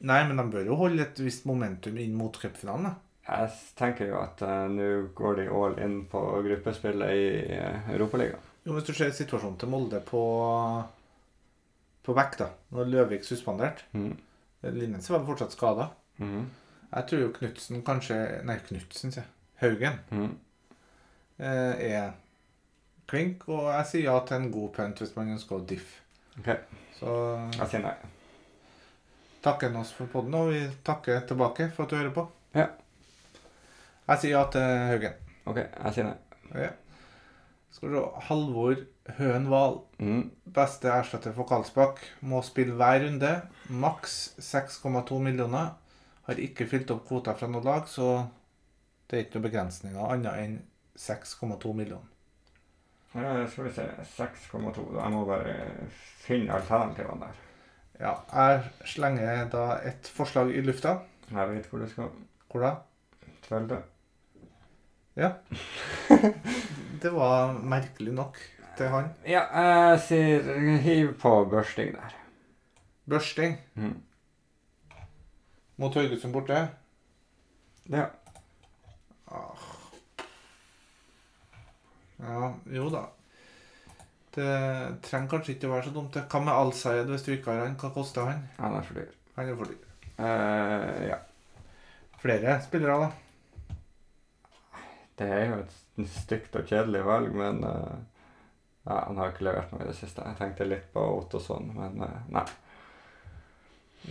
Nei, 0.04 0.20
men 0.28 0.36
de 0.36 0.44
bør 0.52 0.66
jo 0.68 0.78
holde 0.82 1.06
et 1.06 1.20
visst 1.24 1.46
momentum 1.48 1.96
inn 2.04 2.16
mot 2.20 2.36
cupfinalen. 2.36 2.90
da. 2.90 2.96
Jeg 3.24 3.54
tenker 3.80 4.10
jo 4.10 4.18
at 4.20 4.42
uh, 4.44 4.66
nå 4.68 4.90
går 5.16 5.38
de 5.40 5.46
all 5.48 5.78
in 5.80 6.02
på 6.12 6.20
gruppespillet 6.44 7.14
i 7.16 7.30
uh, 7.56 7.88
Europaligaen. 7.94 8.52
Jo, 8.66 8.76
Hvis 8.76 8.90
du 8.90 8.94
ser 8.98 9.16
situasjonen 9.16 9.56
til 9.62 9.72
Molde 9.72 10.04
på 10.04 10.24
på 12.04 12.14
back, 12.14 12.36
da. 12.40 12.50
Når 12.76 12.90
Løvik 12.92 13.24
suspendert. 13.24 13.86
mm. 13.94 14.12
Linnes 14.64 15.10
var 15.10 15.26
fortsatt 15.28 15.52
skada. 15.52 15.90
Mm. 16.18 16.50
Jeg 16.94 17.08
tror 17.10 17.22
jo 17.22 17.32
Knutsen 17.36 17.82
kanskje 17.84 18.18
Nei, 18.48 18.58
Knutsen, 18.68 19.12
sier 19.12 19.24
jeg. 19.24 19.32
Haugen 19.64 19.98
mm. 20.12 20.30
eh, 21.40 21.82
er 21.88 22.12
klink, 23.10 23.48
og 23.50 23.68
jeg 23.72 23.86
sier 23.90 24.06
ja 24.10 24.20
til 24.28 24.38
en 24.40 24.52
god 24.54 24.70
punt 24.78 25.02
hvis 25.04 25.16
man 25.18 25.34
ønsker 25.36 25.58
å 25.60 25.66
diffe. 25.70 26.00
Okay. 26.40 26.58
Så 26.98 27.12
Jeg 27.60 27.68
sier 27.70 27.84
nei. 27.84 27.96
takker 29.44 29.76
oss 29.78 29.92
for 29.94 30.08
podden, 30.12 30.34
og 30.40 30.54
vi 30.54 30.62
takker 30.88 31.26
tilbake 31.28 31.68
for 31.76 31.84
at 31.86 31.92
du 31.92 31.98
hører 32.00 32.14
på. 32.16 32.24
Ja. 32.56 32.68
Jeg 34.08 34.20
sier 34.22 34.36
ja 34.38 34.46
til 34.52 34.62
Haugen. 34.92 35.20
Ok, 35.46 35.60
jeg 35.60 35.94
sier 35.98 36.08
nei. 36.10 36.16
Ja. 36.64 36.72
Skal 37.74 37.90
vi 37.90 37.98
se. 37.98 38.04
Halvor 38.30 38.76
Høen 39.18 39.48
Wahl. 39.52 39.80
Mm. 40.00 40.30
Beste 40.56 40.92
erstatter 40.94 41.34
for 41.36 41.48
Karlsbakk. 41.50 42.00
Må 42.22 42.42
spille 42.46 42.76
hver 42.80 43.02
runde. 43.04 43.34
Maks 43.70 44.36
6,2 44.40 45.20
millioner. 45.24 45.74
Har 46.28 46.40
ikke 46.40 46.68
fylt 46.72 46.92
opp 46.94 47.04
kvota 47.10 47.34
fra 47.36 47.50
noe 47.52 47.64
lag, 47.66 47.88
så 47.92 48.28
det 49.10 49.18
er 49.18 49.26
ikke 49.26 49.40
noen 49.40 49.48
begrensninger 49.50 50.14
annet 50.14 50.40
enn 50.40 50.54
6,2 50.96 51.74
millioner. 51.76 52.13
Ja, 53.16 53.48
skal 53.48 53.64
vi 53.68 53.72
se 53.76 53.84
6,2. 54.18 54.86
Jeg 55.04 55.12
må 55.14 55.26
bare 55.26 55.56
finne 56.26 56.54
alternativene 56.56 57.20
der. 57.28 57.42
Ja, 58.00 58.14
jeg 58.34 58.64
slenger 58.90 59.50
da 59.54 59.66
et 59.86 60.10
forslag 60.16 60.50
i 60.56 60.62
lufta. 60.66 60.96
Jeg 61.32 61.50
vet 61.52 61.68
hvor 61.70 61.80
det 61.84 61.90
skal. 61.92 62.10
Hvor 62.52 62.62
da? 62.66 62.72
Tvelde. 63.48 63.82
Det 67.04 67.12
var 67.14 67.52
merkelig 67.62 68.14
nok 68.14 68.38
til 68.78 68.88
han. 68.90 69.12
Ja, 69.28 69.44
jeg 69.62 70.00
sier 70.08 70.78
hiv 70.82 71.12
på 71.22 71.34
børsting 71.52 71.94
der. 71.96 72.16
Børsting 73.10 73.58
Mhm. 73.76 74.02
mot 75.78 75.94
Haugesund 75.94 76.34
borte. 76.34 76.70
Ja. 77.90 78.06
Ah. 79.28 79.64
Ja, 82.22 82.54
jo 82.78 82.88
da. 82.94 83.04
Det 84.34 84.54
trenger 85.06 85.30
kanskje 85.30 85.54
ikke 85.56 85.70
å 85.70 85.74
være 85.76 85.88
så 85.88 85.94
dumt. 85.94 86.18
Hva 86.18 86.42
med 86.42 86.54
Al-Sayed 86.54 87.12
hvis 87.12 87.26
du 87.26 87.34
ikke 87.36 87.54
har 87.54 87.68
han? 87.68 87.76
Hva 87.78 87.92
koster 87.94 88.30
han? 88.30 88.48
Han 88.58 88.78
er 88.78 88.88
for 88.88 88.98
dyr. 88.98 89.12
Han 89.38 89.52
er 89.52 89.60
for 89.60 89.70
dyr. 89.70 89.92
Eh, 90.24 91.04
ja. 91.12 91.20
Flere 92.24 92.56
spillere, 92.64 92.98
da. 93.04 93.12
Det 95.20 95.30
er 95.30 95.46
jo 95.52 95.60
et 95.62 96.10
stygt 96.10 96.56
og 96.58 96.66
kjedelig 96.66 97.04
valg, 97.06 97.36
men 97.38 97.62
uh, 97.68 98.00
ja, 98.88 98.96
han 98.96 99.20
har 99.20 99.34
ikke 99.34 99.46
levert 99.46 99.74
noe 99.74 99.84
i 99.84 99.90
det 99.92 99.98
siste. 100.00 100.26
Jeg 100.26 100.40
tenkte 100.40 100.66
litt 100.66 100.88
på 100.96 101.04
Ottosson, 101.20 101.70
men 101.76 102.02
uh, 102.02 102.16
nei. 102.34 102.46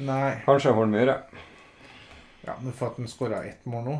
Nei. 0.07 0.29
Kanskje 0.47 0.77
Hornmyre. 0.77 1.17
Ja, 2.47 2.55
Men 2.61 2.73
for 2.73 2.91
at 2.91 2.97
han 2.99 3.11
skåra 3.11 3.45
ett 3.47 3.67
mål 3.71 3.85
nå 3.87 3.93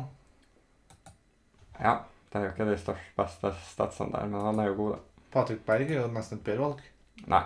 Ja, 1.79 1.93
det 2.33 2.39
er 2.39 2.47
jo 2.47 2.51
ikke 2.55 2.65
de 2.65 2.77
største, 2.81 3.11
beste 3.17 3.51
statsene 3.69 4.15
der, 4.15 4.29
men 4.31 4.41
han 4.41 4.59
er 4.59 4.71
jo 4.71 4.77
god, 4.79 4.95
da. 4.95 5.25
Patrick 5.33 5.61
Berg 5.65 5.91
er 5.91 5.99
jo 6.01 6.07
nesten 6.13 6.39
et 6.39 6.45
bedre 6.45 6.65
valg. 6.65 6.81
Nei, 7.29 7.43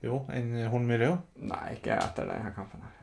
Jo, 0.00 0.22
enn 0.32 0.54
Hornmyre, 0.72 1.10
jo. 1.10 1.16
nei, 1.44 1.74
ikke 1.76 1.92
etter 1.92 2.24
denne 2.24 2.54
kampen 2.56 2.80
her. 2.80 2.94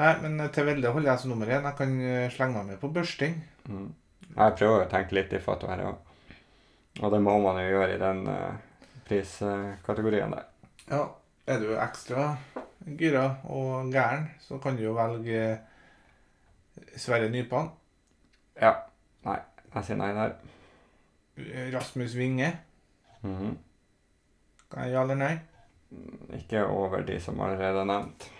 Nei, 0.00 0.12
men 0.22 0.40
til 0.56 0.64
Velde 0.66 0.88
holder 0.94 1.10
jeg 1.10 1.20
som 1.20 1.34
nummer 1.34 1.50
én. 1.52 1.66
Jeg 1.68 1.76
kan 1.78 1.92
eh, 2.00 2.30
slenge 2.32 2.56
meg 2.56 2.70
med 2.72 2.80
på 2.80 2.88
børsting. 2.96 3.36
Mm. 3.68 3.90
Jeg 4.30 4.54
prøver 4.56 4.86
å 4.86 4.88
tenke 4.90 5.18
litt 5.18 5.34
i 5.36 5.40
fatto 5.44 5.68
her 5.68 5.82
òg. 5.84 5.98
Og 7.02 7.12
det 7.12 7.20
må 7.20 7.36
man 7.44 7.60
jo 7.60 7.68
gjøre 7.74 7.94
i 7.98 8.00
den 8.00 8.24
uh, 8.24 8.56
priskategorien 9.06 10.32
der. 10.32 10.48
Ja. 10.88 11.02
Er 11.44 11.60
du 11.60 11.74
ekstra 11.76 12.30
gira 12.96 13.26
og 13.52 13.90
gæren, 13.92 14.30
så 14.40 14.56
kan 14.62 14.78
du 14.78 14.86
jo 14.86 14.94
velge 14.96 15.58
Sverre 16.96 17.28
Nypan. 17.28 17.68
Ja. 18.56 18.70
Nei. 19.28 19.36
Jeg 19.74 19.84
sier 19.88 19.98
nei 19.98 20.12
der. 20.14 20.36
Rasmus 21.74 22.14
Winge. 22.16 22.52
Mhm. 23.22 23.56
Kan 24.70 24.84
jeg 24.84 24.92
Ja 24.92 25.02
eller 25.02 25.18
nei? 25.18 25.38
Ikke 26.34 26.66
over 26.66 27.02
de 27.06 27.20
som 27.20 27.40
allerede 27.40 27.80
er 27.80 27.84
nevnt. 27.84 28.30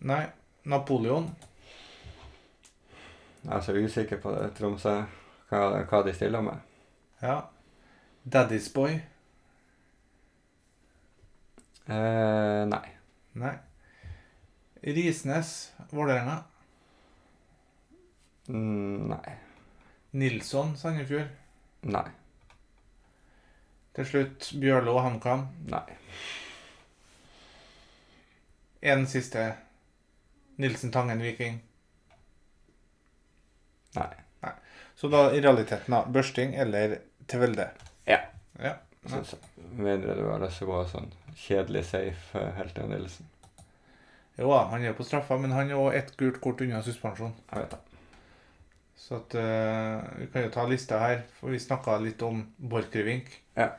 Nei. 0.00 0.26
Napoleon. 0.64 1.26
Jeg 3.44 3.56
er 3.56 3.60
så 3.60 3.72
usikker 3.74 4.20
på 4.22 4.30
det 4.30 4.52
Tromsø, 4.54 4.92
hva, 5.50 5.62
hva 5.90 6.02
de 6.06 6.14
stiller 6.14 6.40
med. 6.40 6.60
Ja. 7.22 7.40
Daddy's 8.22 8.68
Boy. 8.74 9.00
Eh, 11.90 12.62
nei. 12.70 12.84
Nei. 13.34 13.54
Risnes. 14.82 15.72
Vålerenga. 15.90 16.42
Mm, 18.48 19.08
nei. 19.10 19.34
Nilsson 20.12 20.76
Sandefjord. 20.76 21.28
Nei. 21.88 22.04
Til 23.96 24.08
slutt 24.08 24.48
Bjørlo 24.60 24.98
HamKam. 25.00 25.46
Nei. 25.72 25.84
En 28.92 29.06
siste. 29.08 29.46
Nilsen 30.60 30.92
Tangen 30.92 31.22
Viking. 31.22 31.60
Nei. 33.96 34.10
Nei. 34.44 34.52
Så 34.96 35.08
da 35.12 35.26
i 35.32 35.40
realiteten, 35.40 35.94
da. 35.94 36.04
Børsting 36.04 36.54
eller 36.54 36.98
Tvelde? 37.26 37.70
Ja. 38.04 38.18
Ja. 38.60 38.76
Mener 39.02 39.24
jeg. 39.24 39.38
Mindre 39.72 40.16
du 40.18 40.26
har 40.28 40.42
lyst 40.42 40.60
til 40.60 40.68
å 40.68 40.74
gå 40.74 40.82
sånn 40.90 41.08
kjedelig 41.38 41.86
safe 41.88 42.38
eh, 42.40 42.52
helt 42.58 42.74
til 42.76 42.90
Nilsen. 42.90 43.28
Jo 44.38 44.50
da, 44.52 44.64
han 44.72 44.84
er 44.84 44.96
på 44.96 45.06
straffa, 45.06 45.36
men 45.40 45.52
han 45.56 45.70
er 45.70 45.80
òg 45.80 45.96
ett 45.96 46.12
gult 46.20 46.40
kort 46.44 46.60
unna 46.64 46.82
suspensjon. 46.84 47.32
Jeg 47.50 47.64
vet 47.64 47.74
det. 47.74 47.91
Så 49.02 49.18
at 49.18 49.34
uh, 49.34 50.18
Vi 50.20 50.28
kan 50.32 50.46
jo 50.46 50.52
ta 50.54 50.66
lista 50.70 51.00
her, 51.02 51.24
for 51.40 51.50
vi 51.50 51.58
snakka 51.62 51.98
litt 52.02 52.22
om 52.22 52.44
Borchgrevink. 52.56 53.32
Ja. 53.58 53.72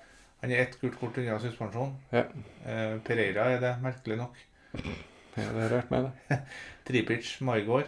Han 0.43 0.51
er 0.51 0.65
ett 0.65 0.75
gult 0.81 0.97
kort 0.99 1.17
unna 1.21 1.37
suspensjon. 1.39 1.95
Ja. 2.11 2.25
Uh, 2.65 2.99
Pereira 3.07 3.47
er 3.53 3.63
det, 3.63 3.73
merkelig 3.83 4.19
nok. 4.19 4.41
Det 4.73 5.45
har 5.47 5.71
rørt 5.71 5.93
med 5.93 6.09
det. 6.09 6.39
Tripic, 6.87 7.37
Maigård. 7.41 7.87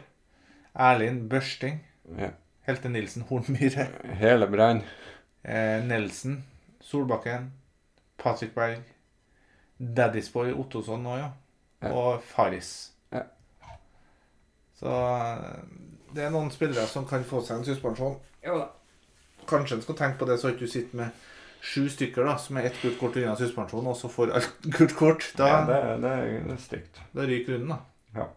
Erlind 0.75 1.27
Børsting. 1.29 1.81
Ja. 2.17 2.31
Helte 2.65 2.89
Nilsen 2.89 3.27
Hornmyhre. 3.29 3.87
Hele 4.23 4.47
Brann. 4.47 4.81
Eh, 5.43 5.83
Nelson. 5.85 6.43
Solbakken. 6.81 7.51
Patrick 8.17 8.55
Berg. 8.55 8.81
Daddysboy 9.77 10.53
Ottosson 10.55 11.03
nå, 11.03 11.17
ja. 11.19 11.29
Ja. 11.83 11.91
Og 11.91 12.23
Faris. 12.23 12.71
Ja. 13.11 13.21
Så 14.79 14.95
det 16.15 16.23
er 16.25 16.33
noen 16.33 16.51
spillere 16.53 16.87
som 16.87 17.05
kan 17.09 17.23
få 17.27 17.41
seg 17.43 17.59
en 17.59 17.65
suspensjon. 17.67 18.17
Jo 18.45 18.57
da. 18.61 18.67
Kanskje 19.49 19.77
en 19.77 19.81
skal 19.85 19.97
tenke 19.99 20.17
på 20.21 20.27
det, 20.29 20.39
så 20.41 20.49
at 20.53 20.59
du 20.61 20.65
sitter 20.67 20.97
med 21.03 21.25
sju 21.65 21.87
stykker 21.89 22.25
da, 22.27 22.35
som 22.41 22.57
er 22.57 22.67
ett 22.69 22.77
gult 22.81 22.97
kort 22.99 23.15
unna 23.17 23.35
suspensjon, 23.39 23.87
og 23.89 23.97
så 23.97 24.09
får 24.11 24.31
alt 24.37 24.65
gult 24.77 24.95
kort. 24.97 25.27
Da, 25.37 25.47
Ja, 25.51 25.59
det, 25.69 25.79
det, 26.05 26.11
er- 26.11 26.43
det 26.47 26.55
er 26.55 26.61
stygt. 26.63 27.01
da 27.13 27.25
ryker 27.29 27.57
runden, 27.57 27.75
da. 27.75 28.21
Ja. 28.21 28.27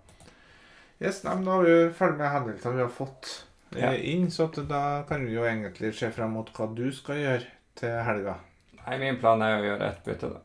Yes, 1.01 1.21
nei, 1.25 1.35
men 1.38 1.45
Da 1.47 1.59
er 1.61 1.67
vi 1.69 1.93
ferdig 1.95 2.19
med 2.19 2.33
hendelsene 2.35 2.75
vi 2.75 2.83
har 2.83 2.91
fått 2.91 3.29
eh, 3.77 3.83
Ja. 3.85 3.93
inn, 3.95 4.31
så 4.35 4.49
at 4.49 4.59
da 4.69 4.83
kan 5.09 5.25
vi 5.27 5.37
jo 5.37 5.45
egentlig 5.47 5.93
se 5.95 6.11
frem 6.11 6.33
mot 6.35 6.51
hva 6.57 6.67
du 6.75 6.88
skal 6.93 7.21
gjøre 7.23 7.45
til 7.79 7.95
helga. 8.09 8.35
Nei, 8.81 8.97
min 9.05 9.21
plan 9.21 9.43
er 9.45 9.61
å 9.61 9.67
gjøre 9.69 9.91
ett 9.93 10.01
bytte, 10.09 10.33
da. 10.35 10.41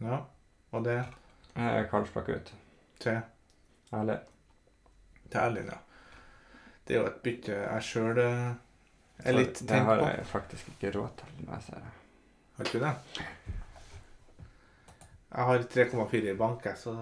Ja, 0.00 0.18
og 0.72 0.84
det 0.88 0.98
Karlsbakk 1.90 2.28
ut. 2.32 2.50
til, 3.02 3.20
Erlig 3.92 4.16
til 5.30 5.40
Erlend, 5.40 5.68
ja. 5.70 5.78
Det 6.90 6.96
er 6.96 7.04
jo 7.04 7.06
et 7.06 7.18
bytte 7.22 7.54
jeg 7.54 7.82
sjøl 7.86 8.18
er 8.18 9.34
litt 9.36 9.60
tenkt 9.60 9.68
på. 9.70 9.74
Det 9.76 9.80
har 9.86 10.00
jeg 10.16 10.26
faktisk 10.26 10.70
ikke 10.72 10.90
råd 10.96 11.10
til. 11.20 11.34
når 11.44 11.52
jeg 11.54 11.62
ser 11.62 11.84
det. 11.84 11.90
Har 12.56 12.64
ikke 12.66 12.78
du 12.78 12.84
det? 12.84 12.94
Jeg 15.30 15.44
har 15.50 15.66
3,4 15.74 16.32
i 16.32 16.34
bank, 16.40 16.64
jeg, 16.66 16.78
så 16.80 16.94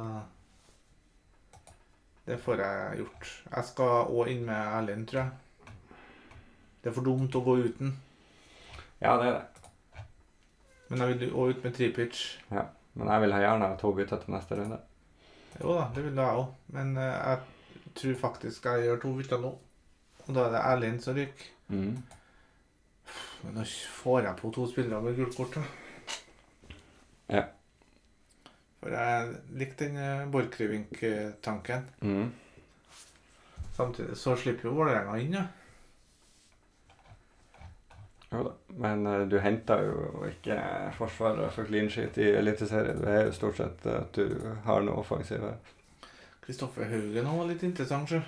det 2.26 2.36
får 2.44 2.60
jeg 2.60 2.98
gjort. 3.00 3.30
Jeg 3.54 3.64
skal 3.64 4.12
òg 4.12 4.28
inn 4.34 4.42
med 4.44 4.74
Erlend, 4.76 5.06
tror 5.08 5.22
jeg. 5.22 5.30
Det 6.82 6.90
er 6.90 6.96
for 6.98 7.08
dumt 7.08 7.38
å 7.40 7.42
gå 7.46 7.54
uten. 7.64 7.94
Ja, 9.00 9.14
det 9.16 9.30
er 9.30 9.38
det. 9.38 10.02
Men 10.90 11.00
jeg 11.00 11.14
vil 11.14 11.32
òg 11.32 11.54
ut 11.54 11.64
med 11.64 11.78
Tripic. 11.78 12.20
Men 12.52 13.08
jeg 13.14 13.24
vil 13.24 13.32
ha 13.38 13.40
gjerne 13.40 13.72
ha 13.72 13.80
to 13.80 13.94
bytter 13.96 14.20
til 14.20 14.36
neste 14.36 14.60
runde. 14.60 14.82
Jo 15.62 15.78
da, 15.78 15.88
det 15.96 16.04
vil 16.04 16.20
jeg 16.20 16.44
òg. 16.44 16.52
Men 16.76 16.92
eh, 17.00 17.16
jeg 17.32 17.96
tror 18.02 18.20
faktisk 18.26 18.68
jeg 18.68 18.84
gjør 18.84 19.02
to 19.06 19.14
bytter 19.16 19.40
nå. 19.40 19.54
Og 20.28 20.34
da 20.36 20.44
er 20.44 20.54
det 20.54 20.64
Erlind 20.70 21.00
som 21.02 21.16
ryker. 21.16 21.52
Mm. 21.68 22.02
Men 23.42 23.54
nå 23.56 23.64
får 24.02 24.26
jeg 24.26 24.40
på 24.40 24.50
to 24.52 24.66
spillere 24.68 25.02
med 25.02 25.16
gult 25.16 25.36
kort. 25.36 25.56
da. 25.56 25.62
Ja. 27.28 27.44
For 28.80 28.94
jeg 28.94 29.38
likte 29.58 29.88
den 29.88 29.96
eh, 29.96 30.26
Borchgrevink-tanken. 30.32 31.88
Mm. 32.00 32.28
Samtidig 33.76 34.16
så 34.16 34.36
slipper 34.36 34.68
jo 34.68 34.74
Vålerenga 34.76 35.16
inn, 35.22 35.34
ja. 35.38 35.46
Jo 38.32 38.44
da. 38.44 38.52
Men 38.84 39.06
eh, 39.06 39.24
du 39.30 39.38
henter 39.40 39.84
jo 39.88 40.24
ikke 40.28 40.58
forsvaret 40.98 41.52
for 41.54 41.68
clean 41.68 41.90
sheet 41.90 42.20
i 42.20 42.30
Eliteserien. 42.38 43.00
Det 43.02 43.14
er 43.14 43.26
jo 43.28 43.36
stort 43.38 43.60
sett 43.62 43.86
at 43.92 44.18
du 44.18 44.54
har 44.66 44.84
noe 44.84 45.00
offensive. 45.00 45.54
Kristoffer 46.44 46.88
Haugen 46.88 47.28
var 47.28 47.48
litt 47.48 47.64
interessant, 47.66 48.12
sjø. 48.12 48.20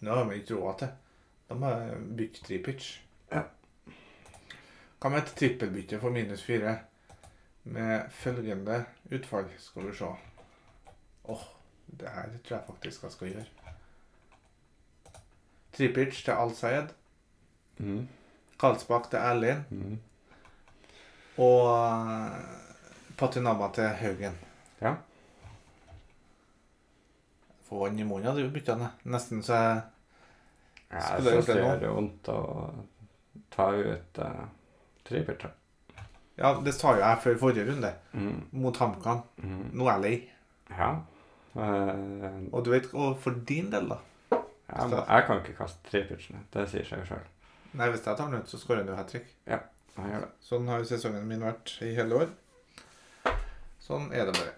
Det 0.00 0.10
har 0.10 0.24
vi 0.24 0.40
ikke 0.40 0.54
råd 0.54 0.78
til. 0.78 0.88
Da 1.48 1.56
må 1.58 1.70
jeg 1.72 2.00
bytte 2.18 2.44
tripitch. 2.44 2.90
Ja. 3.32 3.42
Hva 4.98 5.10
med 5.10 5.22
et 5.22 5.34
trippelbytte 5.38 6.00
for 6.02 6.14
minus 6.14 6.42
fire? 6.46 6.78
Med 7.64 8.10
følgende 8.10 8.84
utfall, 9.12 9.48
skal 9.58 9.88
vi 9.88 9.94
se. 9.96 10.10
Åh, 11.28 11.42
det 12.00 12.08
her 12.08 12.36
tror 12.44 12.56
jeg 12.56 12.66
faktisk 12.66 13.02
jeg 13.02 13.12
skal 13.12 13.32
gjøre. 13.32 13.44
Tripic 15.72 16.22
til 16.24 16.32
Al-Sayed. 16.32 16.94
Mm. 17.78 18.08
Karlsbakk 18.60 19.10
til 19.10 19.18
Erlend. 19.18 19.62
Mm. 19.70 19.98
Og 21.38 21.68
eh, 21.74 22.38
Patinama 23.18 23.70
til 23.74 23.92
Haugen. 24.00 24.38
Ja. 24.80 24.94
Få 27.68 27.82
vann 27.84 27.98
i 28.00 28.04
munnen, 28.08 28.36
du 28.36 28.48
bytta 28.50 28.76
han. 28.78 28.90
Nesten 29.04 29.42
så 29.44 29.54
jeg 29.54 29.82
Ja, 30.90 31.00
Skulle 31.00 31.20
nå. 31.20 31.30
jeg 31.34 31.42
syns 31.44 31.46
det 31.46 31.82
gjør 31.84 31.94
vondt 31.98 32.28
å 32.32 32.38
ta 33.52 33.66
ut 33.76 34.18
uh, 34.24 34.44
trippeltre. 35.04 35.50
Ja, 36.38 36.54
det 36.64 36.72
sa 36.74 36.94
jo 36.94 37.02
jeg 37.02 37.18
før 37.24 37.36
forrige 37.42 37.66
runde, 37.68 37.90
Mm. 38.14 38.42
mot 38.52 38.76
HamKam. 38.76 39.20
Mm. 39.42 39.70
Nå 39.74 39.88
er 39.88 39.92
jeg 39.98 40.02
lei. 40.02 40.30
Ja. 40.78 40.90
Uh, 41.56 42.46
Og 42.52 42.64
du 42.64 42.70
vet, 42.70 42.88
og 42.94 43.18
for 43.20 43.30
din 43.48 43.70
del, 43.70 43.88
da. 43.88 43.98
ja 44.70 44.86
men 44.86 44.98
jeg 45.02 45.26
kan 45.26 45.40
ikke 45.42 45.56
kaste 45.58 45.90
trippeltrene. 45.90 46.40
Det 46.54 46.68
sier 46.70 46.84
seg 46.88 46.98
jo 47.02 47.04
sjøl. 47.12 47.26
Nei, 47.74 47.88
hvis 47.90 48.06
jeg 48.06 48.16
tar 48.16 48.30
den 48.30 48.40
ut, 48.40 48.48
så 48.48 48.56
skårer 48.58 48.78
han 48.84 48.88
jo 48.88 48.96
hat 48.96 49.08
trick. 49.12 49.26
Jeg 49.46 49.60
gjør 49.98 50.20
det. 50.24 50.30
Sånn 50.40 50.68
har 50.68 50.78
jo 50.80 50.84
sesongen 50.88 51.26
min 51.28 51.40
vært 51.44 51.74
i 51.84 51.92
hele 51.98 52.14
år. 52.22 52.28
Sånn 53.82 54.08
er 54.12 54.24
det 54.28 54.34
bare. 54.38 54.54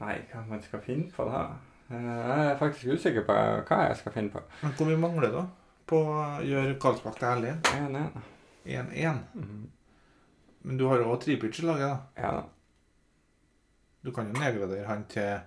Nei, 0.00 0.14
hva 0.32 0.46
man 0.48 0.62
skal 0.64 0.80
finne 0.84 1.10
på 1.12 1.26
da? 1.28 1.42
Eh, 1.90 1.96
Jeg 2.06 2.46
er 2.50 2.58
faktisk 2.60 2.92
usikker 2.94 3.24
på 3.26 3.34
hva 3.34 3.80
jeg 3.88 3.96
skal 3.98 4.12
finne 4.14 4.30
på. 4.34 4.42
Men 4.62 4.72
hvor 4.78 4.86
mye 4.90 5.00
mangler 5.02 5.32
da 5.34 5.44
på 5.90 5.98
å 6.06 6.20
gjøre 6.46 6.76
Karlsbakk 6.82 7.16
til 7.18 7.28
Erlend? 7.32 7.66
1-1. 7.74 8.20
1-1. 8.70 9.22
Mhm. 9.34 9.70
Men 10.62 10.76
du 10.78 10.84
har 10.88 11.00
jo 11.00 11.08
også 11.10 11.24
Tripic 11.24 11.58
i 11.58 11.64
laget, 11.66 11.88
da. 11.88 12.22
Ja 12.22 12.30
da. 12.36 12.42
Du 14.04 14.12
kan 14.12 14.28
jo 14.28 14.38
nedgradere 14.40 14.86
han 14.86 15.04
til 15.08 15.40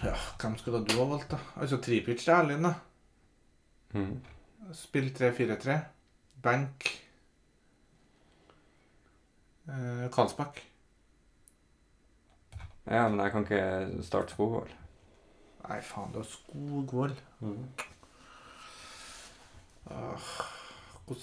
Ja, 0.00 0.14
hvem 0.40 0.54
skulle 0.56 0.80
du 0.86 0.94
ha 0.96 1.04
valgt, 1.10 1.30
da? 1.34 1.38
Altså 1.60 1.76
Tripic 1.82 2.22
til 2.24 2.32
Erlend, 2.34 2.64
da. 2.64 2.74
Mhm. 3.98 4.20
Spill 4.72 5.10
3-4-3. 5.12 5.76
Benk. 6.42 6.86
Eh, 9.68 10.06
Karlsbakk. 10.14 10.62
Ja, 12.86 13.08
men 13.08 13.20
jeg 13.20 13.30
kan 13.32 13.42
ikke 13.44 14.02
starte 14.02 14.30
Skogvold. 14.34 14.70
Nei, 15.68 15.80
faen, 15.84 16.12
du 16.12 16.18
har 16.22 16.26
Hvordan 21.06 21.22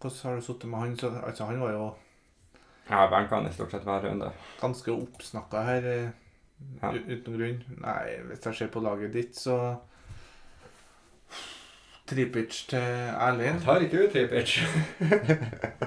hvordan 0.00 0.18
har 0.22 0.34
du 0.36 0.40
sittet 0.44 0.68
med 0.70 0.78
han? 0.78 0.96
Så, 0.98 1.10
altså, 1.26 1.44
han 1.44 1.60
var 1.60 1.70
jo 1.72 1.94
Ja, 2.90 3.06
benka 3.10 3.34
han 3.36 3.46
i 3.48 3.52
stort 3.52 3.70
sett 3.70 3.82
hver 3.84 4.00
runde. 4.04 4.30
ganske 4.60 4.92
oppsnakka 4.92 5.62
her 5.66 5.86
eh, 5.92 6.08
Ja. 6.82 6.90
uten 6.92 7.34
grunn. 7.36 7.62
Nei, 7.82 8.16
hvis 8.28 8.46
jeg 8.46 8.54
ser 8.54 8.66
på 8.72 8.80
laget 8.80 9.12
ditt, 9.12 9.36
så 9.36 9.76
Tripic 12.06 12.66
til 12.68 12.78
Erlend. 12.78 13.60
tar 13.64 13.80
ikke 13.80 14.04
ut 14.06 14.12
Tripic. 14.12 14.60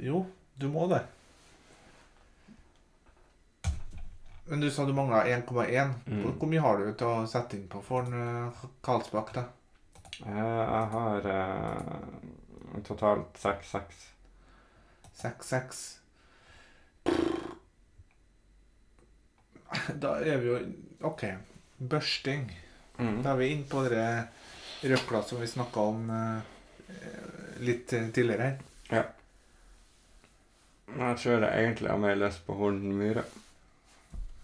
Jo, 0.00 0.24
du 0.60 0.68
må 0.72 0.86
det. 0.88 1.02
Men 4.50 4.60
du 4.60 4.70
sa 4.70 4.84
du 4.84 4.92
mangla 4.92 5.24
1,1. 5.24 5.90
Mm. 6.06 6.22
Hvor, 6.38 6.48
mye 6.50 6.62
har 6.64 6.80
du 6.80 6.88
til 6.98 7.06
å 7.06 7.26
sette 7.30 7.54
inn 7.54 7.68
på 7.70 7.78
for 7.86 8.02
en 8.02 8.48
uh, 8.50 8.62
Karlsbakk, 8.82 9.30
da? 9.36 9.44
Eh, 10.26 10.36
Jeg 10.36 10.86
har 10.94 11.28
eh, 11.30 12.80
totalt 12.84 13.38
6-6. 13.38 14.00
6-6. 15.20 15.82
Da 20.02 20.16
er 20.18 20.42
vi 20.42 20.50
jo 20.50 20.56
OK. 21.06 21.22
Børsting. 21.78 22.50
Mm. 22.98 23.20
Da 23.22 23.30
er 23.32 23.38
vi 23.38 23.52
inne 23.54 23.68
på 23.70 23.84
de 23.86 24.02
røkla 24.90 25.22
som 25.28 25.40
vi 25.40 25.46
snakka 25.46 25.84
om 25.92 26.10
eh, 26.10 26.40
litt 27.62 27.86
tidligere 27.86 28.50
her. 28.50 28.58
Jeg 30.90 31.22
tror 31.22 31.46
jeg 31.46 31.54
egentlig 31.54 31.92
har 31.92 32.02
mer 32.02 32.18
lyst 32.18 32.42
på 32.48 32.58
Horden 32.58 32.98
Myhre. 32.98 33.22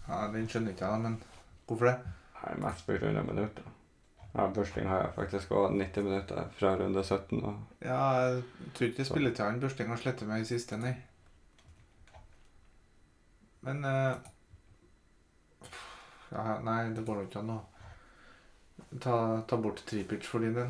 Ja, 0.07 0.27
Den 0.33 0.47
skjønner 0.49 0.71
ikke 0.73 0.85
jeg, 0.91 1.01
men 1.03 1.17
hvorfor 1.67 1.85
det? 1.89 1.97
Nei, 2.37 2.53
mest 2.63 2.85
på 2.87 2.95
grunn 3.01 3.17
av 3.19 3.25
minutter. 3.27 3.63
Ja, 4.37 4.45
Børsting 4.53 4.87
har 4.87 5.01
jeg 5.01 5.13
faktisk 5.15 5.51
òg 5.57 5.71
90 5.73 6.03
minutter 6.05 6.49
fra 6.59 6.75
runde 6.77 7.03
17. 7.03 7.39
Og 7.43 7.55
Ja, 7.81 8.01
jeg 8.21 8.43
tror 8.75 8.87
ikke 8.91 9.05
spilletida 9.07 9.47
han 9.49 9.59
Børsting 9.63 9.89
har 9.89 9.97
slettet 10.01 10.27
meg 10.29 10.43
i 10.43 10.49
siste, 10.51 10.77
nei. 10.77 10.93
Men 13.65 13.85
uh... 13.85 14.17
ja, 16.31 16.59
Nei, 16.63 16.83
det 16.95 17.05
går 17.07 17.15
nok 17.21 17.31
ikke 17.31 17.41
an 17.41 17.55
å 17.55 17.57
ta, 19.01 19.15
ta 19.49 19.57
bort 19.57 19.81
tripitch 19.89 20.27
for 20.29 20.45
din 20.45 20.53
del. 20.55 20.69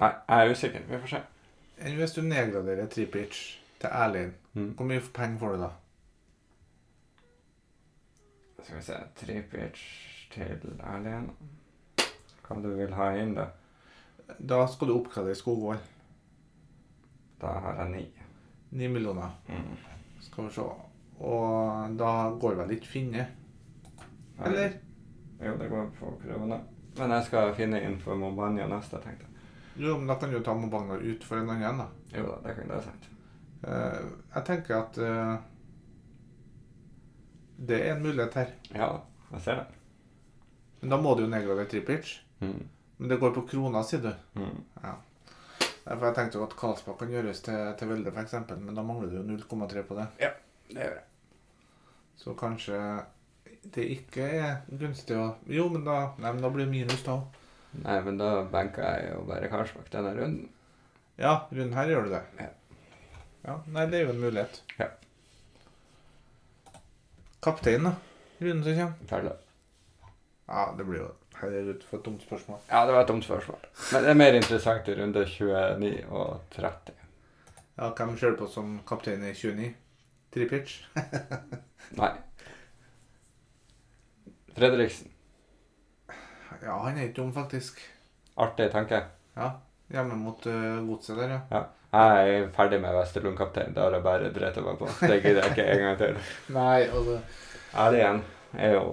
Nei, 0.00 0.10
jeg 0.10 0.48
er 0.48 0.50
usikker. 0.56 0.84
Vi 0.90 0.98
får 1.04 1.12
se. 1.14 1.22
Enn 1.84 1.96
hvis 1.98 2.16
du 2.16 2.22
nedgraderer 2.26 2.90
tripitch 2.90 3.44
til 3.80 3.90
Erlend, 3.90 4.40
Mm. 4.54 4.68
hvor 4.78 4.86
mye 4.86 5.02
penger 5.14 5.38
får 5.40 5.56
du 5.56 5.62
da? 5.64 5.68
Skal 8.64 8.76
vi 8.76 8.82
se 8.82 8.96
Tripic 9.18 9.80
til 10.32 10.78
Erlend. 10.80 11.30
Hva 12.44 12.56
du 12.62 12.70
vil 12.76 12.92
ha 12.96 13.10
inn, 13.20 13.34
da? 13.36 13.46
Da 14.40 14.62
skal 14.72 14.88
du 14.88 14.94
oppgradere 14.96 15.36
Skogvoll. 15.36 15.80
Da 17.40 17.52
har 17.60 17.82
jeg 17.82 17.90
ni. 17.92 18.04
Ni 18.74 18.88
millioner, 18.88 19.30
Mm. 19.48 19.76
skal 20.20 20.44
vi 20.48 20.50
se. 20.50 20.62
Og 21.20 21.96
da 21.98 22.30
går 22.40 22.54
vel 22.54 22.70
ikke 22.70 22.86
Finne, 22.88 23.26
eller? 24.44 24.72
Jo, 25.44 25.56
det 25.58 25.68
går 25.70 25.90
på 25.98 26.18
krone. 26.22 26.60
Men 26.98 27.10
jeg 27.10 27.24
skal 27.24 27.54
finne 27.54 27.80
inn 27.82 27.98
for 28.00 28.14
Mobanya 28.16 28.66
neste, 28.66 28.96
tenkte 29.02 29.26
jeg. 29.26 29.84
Jo, 29.86 29.96
men 29.98 30.06
da 30.06 30.14
kan 30.14 30.30
du 30.30 30.40
ta 30.42 30.54
Mobanga 30.54 30.94
ut 30.94 31.24
for 31.24 31.36
en 31.38 31.50
annen, 31.50 31.78
da. 31.78 32.18
Jo 32.18 32.26
da, 32.26 32.48
det 32.48 32.56
kan 32.56 32.68
det 32.68 32.82
sant. 32.84 33.08
Uh, 33.64 34.10
jeg 34.34 34.44
tenker 34.44 34.76
at 34.76 34.98
eh, 34.98 35.36
det 37.56 37.80
er 37.80 37.94
en 37.94 38.02
mulighet 38.02 38.34
her. 38.40 38.52
Ja, 38.74 38.90
jeg 39.32 39.40
ser 39.46 39.62
det. 39.62 39.66
Men 40.80 40.92
da 40.94 40.98
må 41.00 41.14
du 41.16 41.24
jo 41.24 41.30
nedgradere 41.32 41.70
tripitch. 41.70 42.18
Mm. 42.40 42.62
Men 42.96 43.10
det 43.10 43.18
går 43.22 43.34
på 43.36 43.46
krona, 43.50 43.82
sier 43.86 44.02
du. 44.04 44.12
Mm. 44.38 44.62
Derfor 45.84 46.06
jeg 46.08 46.16
tenkte 46.16 46.38
jo 46.38 46.44
at 46.46 46.56
Karlsbakk 46.58 46.98
kan 47.02 47.12
gjøres 47.12 47.42
til, 47.44 47.58
til 47.78 47.90
Velde, 47.90 48.12
f.eks., 48.14 48.36
men 48.56 48.76
da 48.76 48.84
mangler 48.86 49.10
du 49.12 49.18
jo 49.20 49.24
0,3 49.28 49.82
på 49.88 49.98
det. 49.98 50.06
Ja, 50.22 50.30
Det 50.70 50.80
gjør 50.80 50.98
jeg. 50.98 51.04
Så 52.16 52.34
kanskje 52.38 52.78
det 53.74 53.84
ikke 53.90 54.26
er 54.38 54.60
gunstig 54.68 55.16
å 55.18 55.34
Jo, 55.50 55.66
men 55.72 55.84
da, 55.86 56.14
nei, 56.20 56.30
men 56.30 56.44
da 56.44 56.50
blir 56.52 56.66
det 56.66 56.72
minus, 56.72 57.02
da 57.04 57.18
òg. 57.18 57.40
Nei, 57.82 57.96
men 58.06 58.20
da 58.20 58.28
benker 58.48 58.84
jeg 58.86 59.08
jo 59.10 59.24
bare 59.28 59.48
Karlsbakk 59.52 59.88
denne 59.92 60.12
runden. 60.16 60.50
Ja, 61.18 61.34
runden 61.50 61.74
her 61.76 61.90
gjør 61.90 62.06
du 62.06 62.14
det. 62.14 62.22
Ja. 62.40 62.50
Ja, 63.44 63.56
Nei, 63.74 63.86
det 63.90 63.98
er 63.98 64.06
jo 64.06 64.14
en 64.14 64.22
mulighet. 64.22 64.60
Ja. 64.78 64.88
Kaptein, 67.44 67.84
da? 67.84 67.94
Runden 68.38 68.64
som 68.64 68.74
kommer? 68.78 69.08
Ferdig. 69.08 69.32
Ja, 70.46 70.74
det 70.78 70.84
blir 70.84 70.98
jo 71.02 71.10
Herregud, 71.34 71.82
for 71.90 71.98
et 71.98 72.04
dumt 72.06 72.22
spørsmål. 72.22 72.60
Ja, 72.70 72.84
det 72.86 72.94
var 72.94 73.02
et 73.02 73.08
dumt 73.08 73.24
spørsmål. 73.24 73.64
Men 73.92 74.04
det 74.04 74.10
er 74.10 74.14
mer 74.20 74.36
interessant 74.38 74.88
i 74.88 74.94
runde 75.00 75.24
29 75.26 76.06
og 76.08 76.40
30. 76.54 76.94
Ja, 77.78 77.88
Hvem 77.90 78.14
kjører 78.16 78.36
på 78.38 78.46
som 78.48 78.78
kaptein 78.86 79.24
i 79.26 79.32
29? 79.34 79.72
Tripic? 80.34 80.76
Nei. 82.00 82.12
Fredriksen. 84.54 85.10
Ja, 86.62 86.78
han 86.86 86.98
er 86.98 87.08
ikke 87.08 87.20
dum, 87.20 87.34
faktisk. 87.34 87.82
Artig 88.36 88.70
tanke. 88.72 89.02
Ja, 89.36 89.50
Hjemme 89.92 90.16
mot 90.16 90.46
uh, 90.46 90.80
godset 90.88 91.18
der, 91.18 91.34
ja. 91.50 91.64
Jeg 91.94 92.30
er 92.34 92.46
ferdig 92.54 92.80
med 92.82 92.94
Vesterlund-kaptein. 92.96 93.74
Det 93.74 93.82
har 93.82 93.94
jeg 93.94 94.02
bare 94.02 94.30
drept 94.34 94.56
meg 94.66 94.78
på. 94.80 94.88
Det 95.00 95.18
gidder 95.22 95.44
jeg 95.44 95.52
ikke 95.52 95.66
en 95.70 95.82
gang 95.84 95.98
til. 96.00 96.16
Nei, 96.56 96.80
altså 96.88 97.18
Ærlig 97.74 98.00
igjen 98.00 98.22
er 98.58 98.74
jo 98.76 98.84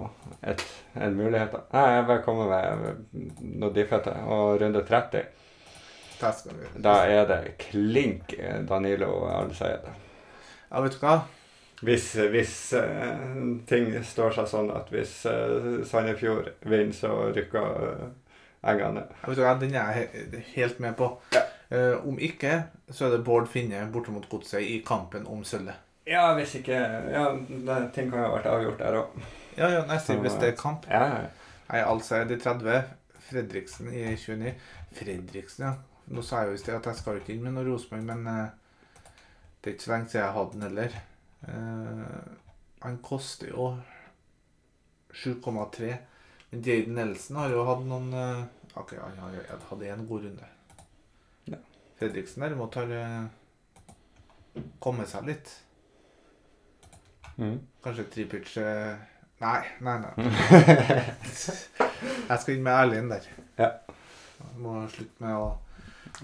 et, 0.52 0.62
en 0.94 1.16
mulighet. 1.18 1.56
Nei, 1.72 1.84
jeg 1.96 2.06
bare 2.08 2.22
kommer 2.24 2.50
med 2.50 3.26
noe 3.62 3.74
diffete. 3.74 4.14
Og 4.26 4.60
runde 4.62 4.82
30, 4.86 5.22
Der 6.20 6.34
skal 6.38 6.58
vi. 6.58 6.70
da 6.82 6.96
er 7.10 7.26
det 7.30 7.40
klink 7.58 8.34
Danilo 8.68 9.12
Al-Sayed. 9.30 9.86
Ja, 10.70 10.82
vet 10.82 10.98
du 10.98 11.02
hva? 11.02 11.20
Hvis, 11.82 12.12
hvis 12.30 12.54
uh, 12.78 13.22
ting 13.66 13.90
står 14.06 14.36
seg 14.36 14.46
sånn 14.50 14.70
at 14.70 14.90
hvis 14.94 15.16
uh, 15.26 15.82
Sandefjord 15.86 16.52
vinner, 16.62 16.94
så 16.94 17.10
rykker 17.34 17.66
uh, 17.82 18.04
eggene 18.62 19.00
ned. 19.00 19.16
Ja, 19.18 19.26
vet 19.26 19.40
du 19.40 19.42
hva? 19.42 19.56
Den 19.58 19.74
er 19.74 19.98
jeg 19.98 20.44
helt 20.54 20.78
med 20.82 20.94
på. 20.98 21.10
Ja. 21.34 21.42
Eh, 21.72 21.94
om 22.08 22.18
ikke, 22.20 22.58
så 22.92 23.06
er 23.06 23.16
det 23.16 23.24
Bård 23.24 23.48
Finne 23.48 23.86
borte 23.92 24.12
mot 24.12 24.26
godset 24.28 24.60
i 24.60 24.80
kampen 24.86 25.24
om 25.30 25.44
sølvet. 25.44 25.78
Ja, 26.06 26.32
hvis 26.34 26.56
ikke 26.58 26.74
Ja, 26.74 27.28
det, 27.48 27.76
ting 27.94 28.10
kan 28.10 28.18
jo 28.18 28.26
ha 28.26 28.34
vært 28.34 28.50
avgjort 28.50 28.82
der 28.82 28.98
òg. 28.98 29.22
Ja, 29.56 29.68
ja, 29.70 29.98
si 30.02 30.16
hvis 30.18 30.36
det 30.40 30.50
er 30.52 30.58
kamp. 30.58 30.88
Ja, 30.90 31.04
ja. 31.06 31.30
Nei, 31.70 31.80
altså 31.86 32.18
er 32.18 32.28
det 32.28 32.42
30. 32.42 32.82
Fredriksen 33.28 33.88
i 33.92 34.02
29. 34.16 34.52
Fredriksen, 34.98 35.64
ja. 35.64 35.72
Nå 36.12 36.24
sa 36.26 36.42
jeg 36.42 36.52
jo 36.52 36.58
i 36.58 36.60
sted 36.60 36.76
at 36.76 36.88
jeg 36.90 36.98
skal 36.98 37.20
ikke 37.20 37.32
inn 37.32 37.44
med 37.46 37.54
noe 37.56 37.64
Rosenborg, 37.64 38.04
men 38.10 38.26
eh, 38.28 39.14
det 39.62 39.70
er 39.70 39.76
ikke 39.76 39.86
så 39.86 39.92
lenge 39.94 40.10
siden 40.10 40.24
jeg 40.24 40.36
hadde 40.36 40.56
den 40.56 40.66
heller. 40.66 40.96
Eh, 41.48 42.32
han 42.82 42.98
koster 43.06 43.52
jo 43.52 43.68
7,3. 45.14 45.92
Men 46.50 46.66
Jaden 46.66 46.98
Nelson 46.98 47.38
har 47.40 47.54
jo 47.54 47.64
hatt 47.68 47.86
noen 47.88 48.10
eh, 48.12 48.42
Ok, 48.76 48.96
han 48.96 49.16
hatt 49.22 49.82
en 49.84 50.06
god 50.08 50.26
runde. 50.26 50.51
Fredriksen 52.02 52.42
derimot 52.42 52.74
har 52.80 52.90
eh, 52.98 53.24
kommet 54.82 55.08
seg 55.10 55.22
litt. 55.30 55.46
Mm. 57.38 57.58
Kanskje 57.84 58.04
tripitch 58.12 58.58
eh, 58.60 58.94
Nei, 59.42 59.62
nei, 59.82 59.96
nei. 59.98 60.12
Jeg 62.28 62.36
skal 62.38 62.52
inn 62.54 62.62
med 62.62 62.76
Erlend 62.76 63.10
der. 63.10 63.24
Ja. 63.58 63.68
Må 64.62 64.84
slutte 64.90 65.24
med 65.24 65.34
å 65.34 65.48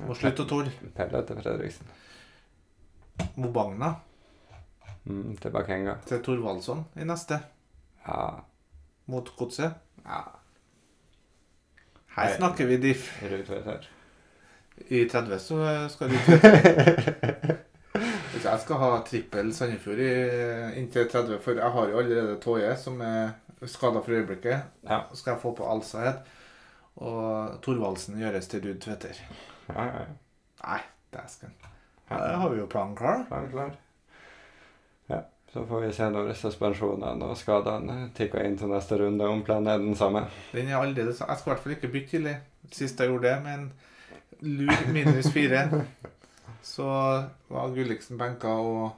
Må 0.07 0.15
slutte 0.19 0.45
å 0.45 0.49
tulle. 0.51 0.71
Pelle 0.95 1.23
til 1.27 1.41
Fredriksen. 1.43 1.87
Mobagna 3.43 3.95
Mm, 5.09 5.39
til 5.41 5.51
Bakenga. 5.55 5.95
til 6.05 6.19
Thorvaldsson 6.21 6.83
i 7.01 7.05
neste, 7.09 7.39
Ja. 8.05 8.43
mot 9.09 9.31
Godset. 9.39 9.73
ja. 10.05 10.19
Her 12.17 12.35
snakker 12.37 12.67
vi 12.69 12.77
diff. 12.83 13.07
Rudtvedt 13.23 13.87
I 14.91 15.05
30 15.11 15.39
så 15.43 15.59
skal 15.93 16.09
du 16.11 16.17
Hvis 18.33 18.45
jeg 18.45 18.61
skal 18.63 18.79
ha 18.83 18.91
trippel 19.07 19.49
Sandefjord 19.57 20.01
inntil 20.79 21.09
30, 21.11 21.39
for 21.43 21.59
jeg 21.59 21.71
har 21.75 21.89
jo 21.91 21.99
allerede 22.03 22.37
Toje, 22.43 22.71
som 22.79 23.01
er 23.03 23.33
skada 23.67 23.99
for 24.05 24.15
øyeblikket, 24.15 24.61
Ja. 24.87 25.01
så 25.11 25.17
skal 25.19 25.33
jeg 25.35 25.41
få 25.43 25.53
på 25.59 25.67
Alsahed. 25.73 26.21
Og 26.97 27.57
Thorvaldsen 27.63 28.19
gjøres 28.21 28.47
til 28.51 28.63
Ruud 28.67 28.79
Tveter. 28.83 29.19
Ja, 29.69 29.83
ja, 29.83 29.99
ja. 30.05 30.07
Nei, 30.67 30.79
dæsken. 31.15 31.53
Der 32.09 32.37
har 32.37 32.49
vi 32.49 32.59
jo 32.61 32.67
planen 32.71 32.97
klar. 32.97 33.25
Plan 33.29 33.49
klar. 33.51 33.75
Ja, 35.11 35.21
så 35.53 35.65
får 35.67 35.81
vi 35.87 35.93
se 35.93 36.09
når 36.11 36.33
suspensjonene 36.39 37.25
og 37.33 37.37
skadene 37.39 38.11
tikker 38.17 38.45
inn 38.47 38.57
til 38.59 38.71
neste 38.73 38.99
runde, 39.03 39.27
om 39.29 39.43
planen 39.47 39.67
er 39.75 39.79
den 39.83 39.97
samme. 39.99 40.25
Den 40.53 40.69
er 40.71 40.79
aldri 40.79 41.05
det 41.07 41.17
samme. 41.19 41.33
Jeg 41.35 41.39
skal 41.43 41.51
i 41.51 41.55
hvert 41.55 41.63
fall 41.67 41.77
ikke 41.77 41.93
bytte 41.97 42.11
tidlig. 42.17 42.37
Sist 42.73 43.01
jeg 43.01 43.09
gjorde 43.11 43.29
det, 43.29 43.43
med 43.45 43.55
en 43.59 43.69
lur 44.41 44.93
minus 44.93 45.33
fire, 45.33 45.65
så 46.63 46.89
var 47.49 47.75
Gulliksen 47.75 48.19
benka 48.19 48.49
og 48.49 48.91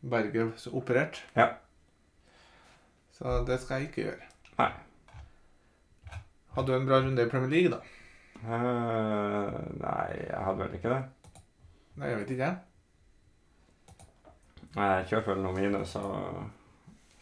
Berger 0.00 0.50
operert. 0.72 1.20
Ja. 1.36 1.48
Så 3.12 3.44
det 3.46 3.60
skal 3.60 3.80
jeg 3.82 3.90
ikke 3.90 4.02
gjøre. 4.02 4.28
Nei. 4.58 4.70
Hadde 6.54 6.66
du 6.72 6.76
en 6.76 6.86
bra 6.88 6.98
runde 7.04 7.22
i 7.26 7.28
Premier 7.30 7.50
League, 7.50 7.70
da? 7.70 7.80
Uh, 8.40 9.76
nei, 9.76 10.06
jeg 10.24 10.40
hadde 10.44 10.58
vel 10.62 10.74
ikke 10.78 10.94
det. 10.94 11.02
Nei, 12.00 12.08
jeg 12.08 12.18
vet 12.22 12.30
ikke. 12.30 12.44
jeg. 12.48 12.56
Nei, 14.76 14.86
Jeg 14.86 15.06
kjørte 15.10 15.34
vel 15.34 15.42
noe 15.44 15.52
minus, 15.56 15.92
så 15.96 16.02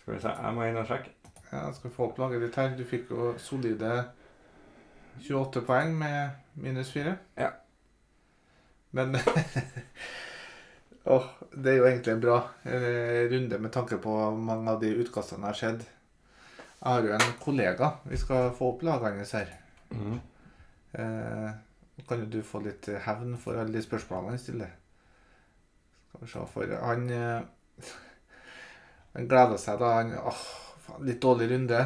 Skal 0.01 0.15
vi 0.15 0.21
se, 0.23 0.31
jeg 0.31 0.55
må 0.55 0.65
inn 0.69 0.79
og 0.79 0.87
sjekke. 0.87 1.11
Ja, 1.51 1.65
Jeg 1.67 1.75
skal 1.75 1.91
få 1.91 2.07
opp 2.09 2.19
laget 2.23 2.43
ditt 2.45 2.57
her. 2.61 2.77
Du 2.77 2.85
fikk 2.87 3.11
jo 3.11 3.33
solide 3.41 3.93
28 5.21 5.63
poeng 5.67 5.95
med 5.99 6.31
minus 6.55 6.93
4. 6.93 7.15
Ja. 7.41 7.53
Men 8.91 9.17
Åh, 11.09 11.29
det 11.53 11.73
er 11.73 11.79
jo 11.79 11.87
egentlig 11.89 12.13
en 12.13 12.21
bra 12.21 12.39
eh, 12.69 13.29
runde 13.31 13.59
med 13.59 13.73
tanke 13.73 13.97
på 14.03 14.17
mange 14.37 14.75
av 14.75 14.83
de 14.83 14.91
utkastene 15.01 15.47
jeg 15.47 15.55
har 15.55 15.61
sett. 15.61 15.87
Jeg 16.79 16.91
har 16.93 17.07
jo 17.07 17.15
en 17.17 17.31
kollega. 17.41 17.89
Vi 18.05 18.19
skal 18.21 18.51
få 18.59 18.75
opp 18.75 18.85
lagene 18.85 19.25
her. 19.33 19.55
Mm. 19.89 20.19
Eh, 20.93 21.49
kan 22.09 22.23
jo 22.23 22.29
du 22.33 22.43
få 22.47 22.61
litt 22.65 22.89
hevn 23.05 23.35
for 23.41 23.59
alle 23.59 23.75
de 23.75 23.83
spørsmålene 23.85 24.37
han 24.37 24.43
stiller. 24.43 24.77
Skal 26.09 26.23
vi 26.23 26.31
se, 26.33 26.45
for 26.53 26.77
han 26.85 27.09
eh, 27.13 27.41
Han 29.17 29.29
gleder 29.29 29.59
seg 29.59 29.81
da. 29.81 29.95
Han, 29.99 30.13
åh, 30.21 30.45
faen, 30.85 31.05
litt 31.09 31.23
dårlig 31.25 31.49
runde. 31.51 31.81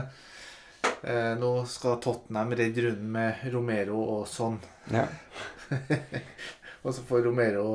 Eh, 1.02 1.32
nå 1.38 1.50
skal 1.66 1.98
Tottenham 2.00 2.54
redde 2.54 2.84
runden 2.86 3.10
med 3.12 3.42
Romero 3.52 3.98
og 4.18 4.26
sånn. 4.30 4.58
Ja. 4.92 5.06
Og 6.82 6.94
så 6.94 7.02
får 7.06 7.22
Romero 7.26 7.66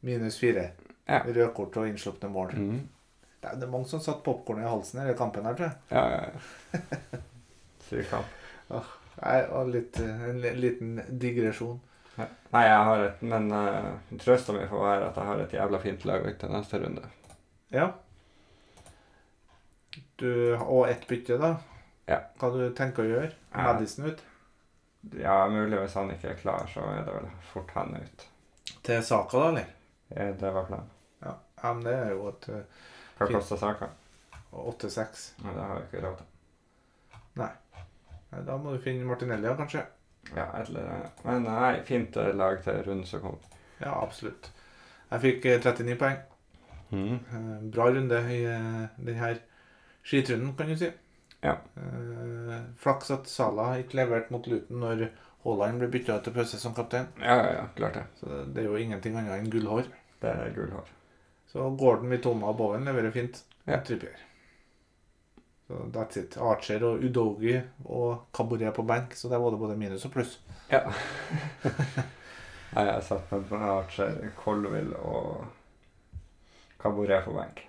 minus 0.00 0.38
fire. 0.40 0.70
Ja. 1.04 1.22
Røde 1.26 1.48
kort 1.56 1.76
og 1.76 1.88
innslupne 1.90 2.30
mål. 2.32 2.54
Mm. 2.56 2.80
Det 3.40 3.48
er- 3.50 3.68
mange 3.68 3.88
som 3.88 4.00
satt 4.00 4.22
popkorn 4.24 4.62
i 4.62 4.68
halsen 4.68 5.00
i 5.04 5.14
kampen 5.16 5.44
her, 5.44 5.54
tror 5.58 5.66
jeg. 5.66 5.76
Ja, 5.90 6.04
ja, 6.10 6.20
ja. 6.30 7.20
Kamp. 8.10 8.26
Nei, 9.20 9.38
og 9.50 9.68
litt, 9.74 9.98
eh, 10.00 10.28
en 10.30 10.40
liten 10.40 11.00
digresjon. 11.18 11.80
Nei, 12.20 12.62
jeg 12.66 12.84
har 12.86 13.02
et 13.06 13.22
Men 13.22 13.48
uh, 13.52 13.96
trøsta 14.20 14.52
mi 14.52 14.66
får 14.68 14.82
være 14.84 15.08
at 15.08 15.16
jeg 15.18 15.26
har 15.30 15.40
et 15.42 15.52
jævla 15.56 15.80
fint 15.82 16.04
lag 16.04 16.28
til 16.38 16.52
neste 16.52 16.80
runde. 16.82 17.02
Ja. 17.74 17.88
Du, 20.20 20.30
og 20.60 20.88
ett 20.88 21.06
bytte, 21.08 21.38
da. 21.40 21.54
Ja. 22.10 22.18
Hva 22.40 22.50
du 22.54 22.62
tenker 22.74 23.04
å 23.06 23.10
gjøre? 23.10 23.30
Ja. 23.54 23.66
Madison 23.68 24.08
ut. 24.10 24.22
Ja, 25.16 25.36
mulig 25.48 25.78
hvis 25.80 25.94
han 25.96 26.10
ikke 26.12 26.32
er 26.34 26.40
klar, 26.40 26.66
så 26.68 26.82
er 26.92 27.04
det 27.06 27.14
vel 27.14 27.28
fort 27.52 27.70
han 27.76 27.94
ut. 27.96 28.26
Til 28.84 29.02
Saka, 29.06 29.38
da, 29.38 29.48
eller? 29.52 29.70
Ja, 30.10 30.26
Det 30.40 30.50
var 30.54 30.66
planen. 30.68 30.90
Ja, 31.22 31.34
ja 31.62 31.72
men 31.76 31.84
det 31.86 31.94
er 31.94 32.10
jo 32.16 32.26
et 32.32 32.48
eh, 32.50 32.84
Hva 33.18 33.26
Fint. 33.28 33.36
koster 33.38 33.60
saka? 33.60 33.88
8-6. 34.50 35.24
Ja, 35.44 35.52
det 35.54 35.64
har 35.68 35.78
vi 35.78 35.86
ikke 35.86 36.02
råd 36.06 36.16
til. 36.18 36.26
Nei, 37.40 37.50
Da 38.46 38.56
må 38.58 38.74
du 38.74 38.82
finne 38.82 39.06
Martinelli, 39.06 39.46
ja, 39.46 39.54
kanskje. 39.58 39.84
Ja, 40.34 40.46
eller 40.60 41.06
Men 41.24 41.46
nei, 41.46 41.80
fint 41.86 42.16
eh, 42.16 42.32
lag 42.36 42.58
til 42.64 42.82
runden 42.86 43.06
som 43.06 43.22
kom. 43.24 43.38
Ja, 43.80 43.94
absolutt. 44.02 44.50
Jeg 45.10 45.22
fikk 45.24 45.46
eh, 45.46 45.60
39 45.62 45.96
poeng. 46.00 46.18
Mm. 46.90 47.70
Bra 47.70 47.86
runde 47.94 48.18
i 48.34 48.40
eh, 48.50 48.98
denne 48.98 49.30
skitrunden, 50.02 50.52
kan 50.58 50.68
du 50.68 50.76
si. 50.76 50.90
Ja. 51.40 51.50
Eh, 51.76 52.60
Flaks 52.76 53.10
at 53.10 53.26
Salah 53.26 53.78
ikke 53.80 54.00
leverte 54.02 54.32
mot 54.34 54.46
Luton 54.46 54.80
når 54.82 55.06
Haaland 55.44 55.80
ble 55.80 55.88
bytta 55.92 56.18
ut 56.18 56.26
til 56.26 56.34
pause 56.36 56.60
som 56.60 56.74
kaptein. 56.76 57.08
Ja, 57.20 57.36
ja, 57.40 57.52
ja, 57.56 57.66
klart 57.76 57.96
det. 57.96 58.06
Så 58.20 58.42
det 58.44 58.62
er 58.62 58.68
jo 58.68 58.80
ingenting 58.80 59.16
annet 59.16 59.38
enn 59.38 59.52
gullhår. 59.52 59.88
Det 60.20 60.32
er 60.32 60.52
gullhår. 60.56 60.90
Så 61.50 61.70
Gordon, 61.80 62.10
Mitoma 62.12 62.52
og 62.52 62.58
Bowen 62.58 62.84
leverer 62.84 63.14
fint. 63.14 63.40
Ja. 63.64 63.80
Trippier. 63.86 64.20
Så 65.66 65.80
that's 65.94 66.18
it. 66.20 66.36
Archer 66.36 66.84
og 66.84 67.04
Udogi 67.06 67.56
og 67.86 68.26
Caboret 68.36 68.74
på 68.76 68.84
benk, 68.84 69.16
så 69.16 69.30
det 69.30 69.38
er 69.38 69.56
både 69.64 69.78
minus 69.78 70.04
og 70.04 70.12
pluss. 70.14 70.36
Ja. 70.70 70.84
Nei, 72.74 72.84
jeg 72.86 73.02
satt 73.08 73.32
med 73.32 73.66
Archer, 73.66 74.20
Colville 74.38 74.98
og 75.00 75.48
Caboret 76.82 77.24
på 77.24 77.34
benk. 77.38 77.64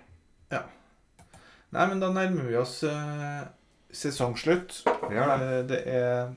Nei, 1.72 1.86
men 1.88 2.02
da 2.02 2.10
nærmer 2.12 2.44
vi 2.50 2.56
oss 2.60 2.82
eh, 2.84 3.42
sesongslutt. 3.92 4.82
Det. 5.08 5.18
Eh, 5.18 5.62
det 5.68 5.80
er 5.86 6.32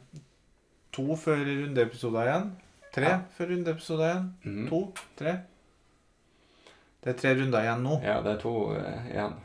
to 0.95 1.15
før 1.19 1.41
rundeepisoder 1.47 2.29
igjen. 2.29 2.51
Tre 2.95 3.09
Ja. 3.09 3.19
før 3.37 3.51
rundeepisoder 3.51 4.05
igjen. 4.09 4.29
Mm. 4.45 4.67
To? 4.69 4.81
Tre? 5.19 5.37
Det 7.03 7.13
er 7.13 7.19
tre 7.19 7.33
runder 7.37 7.61
igjen 7.61 7.83
nå. 7.85 7.99
Ja, 8.03 8.21
det 8.25 8.31
er 8.33 8.41
to 8.41 8.53
uh, 8.73 9.07
igjen. 9.11 9.35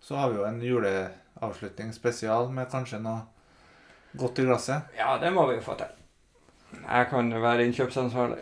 Så 0.00 0.16
har 0.16 0.30
vi 0.30 0.36
jo 0.38 0.44
en 0.46 0.60
juleavslutning 0.62 1.92
spesial 1.94 2.50
med 2.54 2.68
kanskje 2.70 3.00
noe 3.02 3.24
godt 4.18 4.38
i 4.38 4.44
glasset. 4.46 4.92
Ja, 4.96 5.16
det 5.18 5.32
må 5.34 5.46
vi 5.48 5.56
jo 5.58 5.64
få 5.64 5.74
til. 5.80 5.90
Jeg 6.78 7.08
kan 7.10 7.32
være 7.42 7.64
innkjøpsansvarlig. 7.66 8.38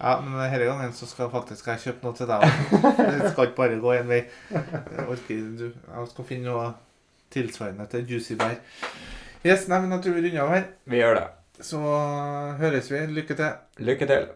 Ja, 0.00 0.20
men 0.20 0.36
denne 0.38 0.64
gangen 0.66 0.92
så 0.92 1.06
skal 1.06 1.30
faktisk 1.32 1.66
jeg 1.70 1.80
kjøpe 1.84 2.04
noe 2.06 2.16
til 2.18 2.28
deg 2.28 2.44
òg. 2.44 2.80
Det 3.22 3.30
skal 3.32 3.48
ikke 3.48 3.56
bare 3.60 3.80
gå 3.80 3.92
én 3.94 4.08
vei. 4.10 4.22
Jeg 4.52 5.06
orker 5.08 5.44
du, 5.58 5.68
Jeg 5.72 6.08
skal 6.10 6.28
finne 6.28 6.50
noe 6.50 6.72
tilsvarende 7.34 7.86
til 7.92 8.06
Juicy 8.14 8.38
Bear. 8.40 8.56
Yes, 9.44 9.66
nei, 9.68 9.80
men 9.82 9.92
jeg 9.92 10.06
tror 10.06 10.16
vi 10.16 10.24
runder 10.28 10.46
av 10.46 10.54
her. 10.54 10.64
Vi 10.88 11.02
gjør 11.02 11.18
det. 11.18 11.26
Så 11.68 11.82
høres 12.62 12.88
vi. 12.90 13.04
Lykke 13.18 13.36
til. 13.38 13.52
Lykke 13.90 14.08
til. 14.08 14.30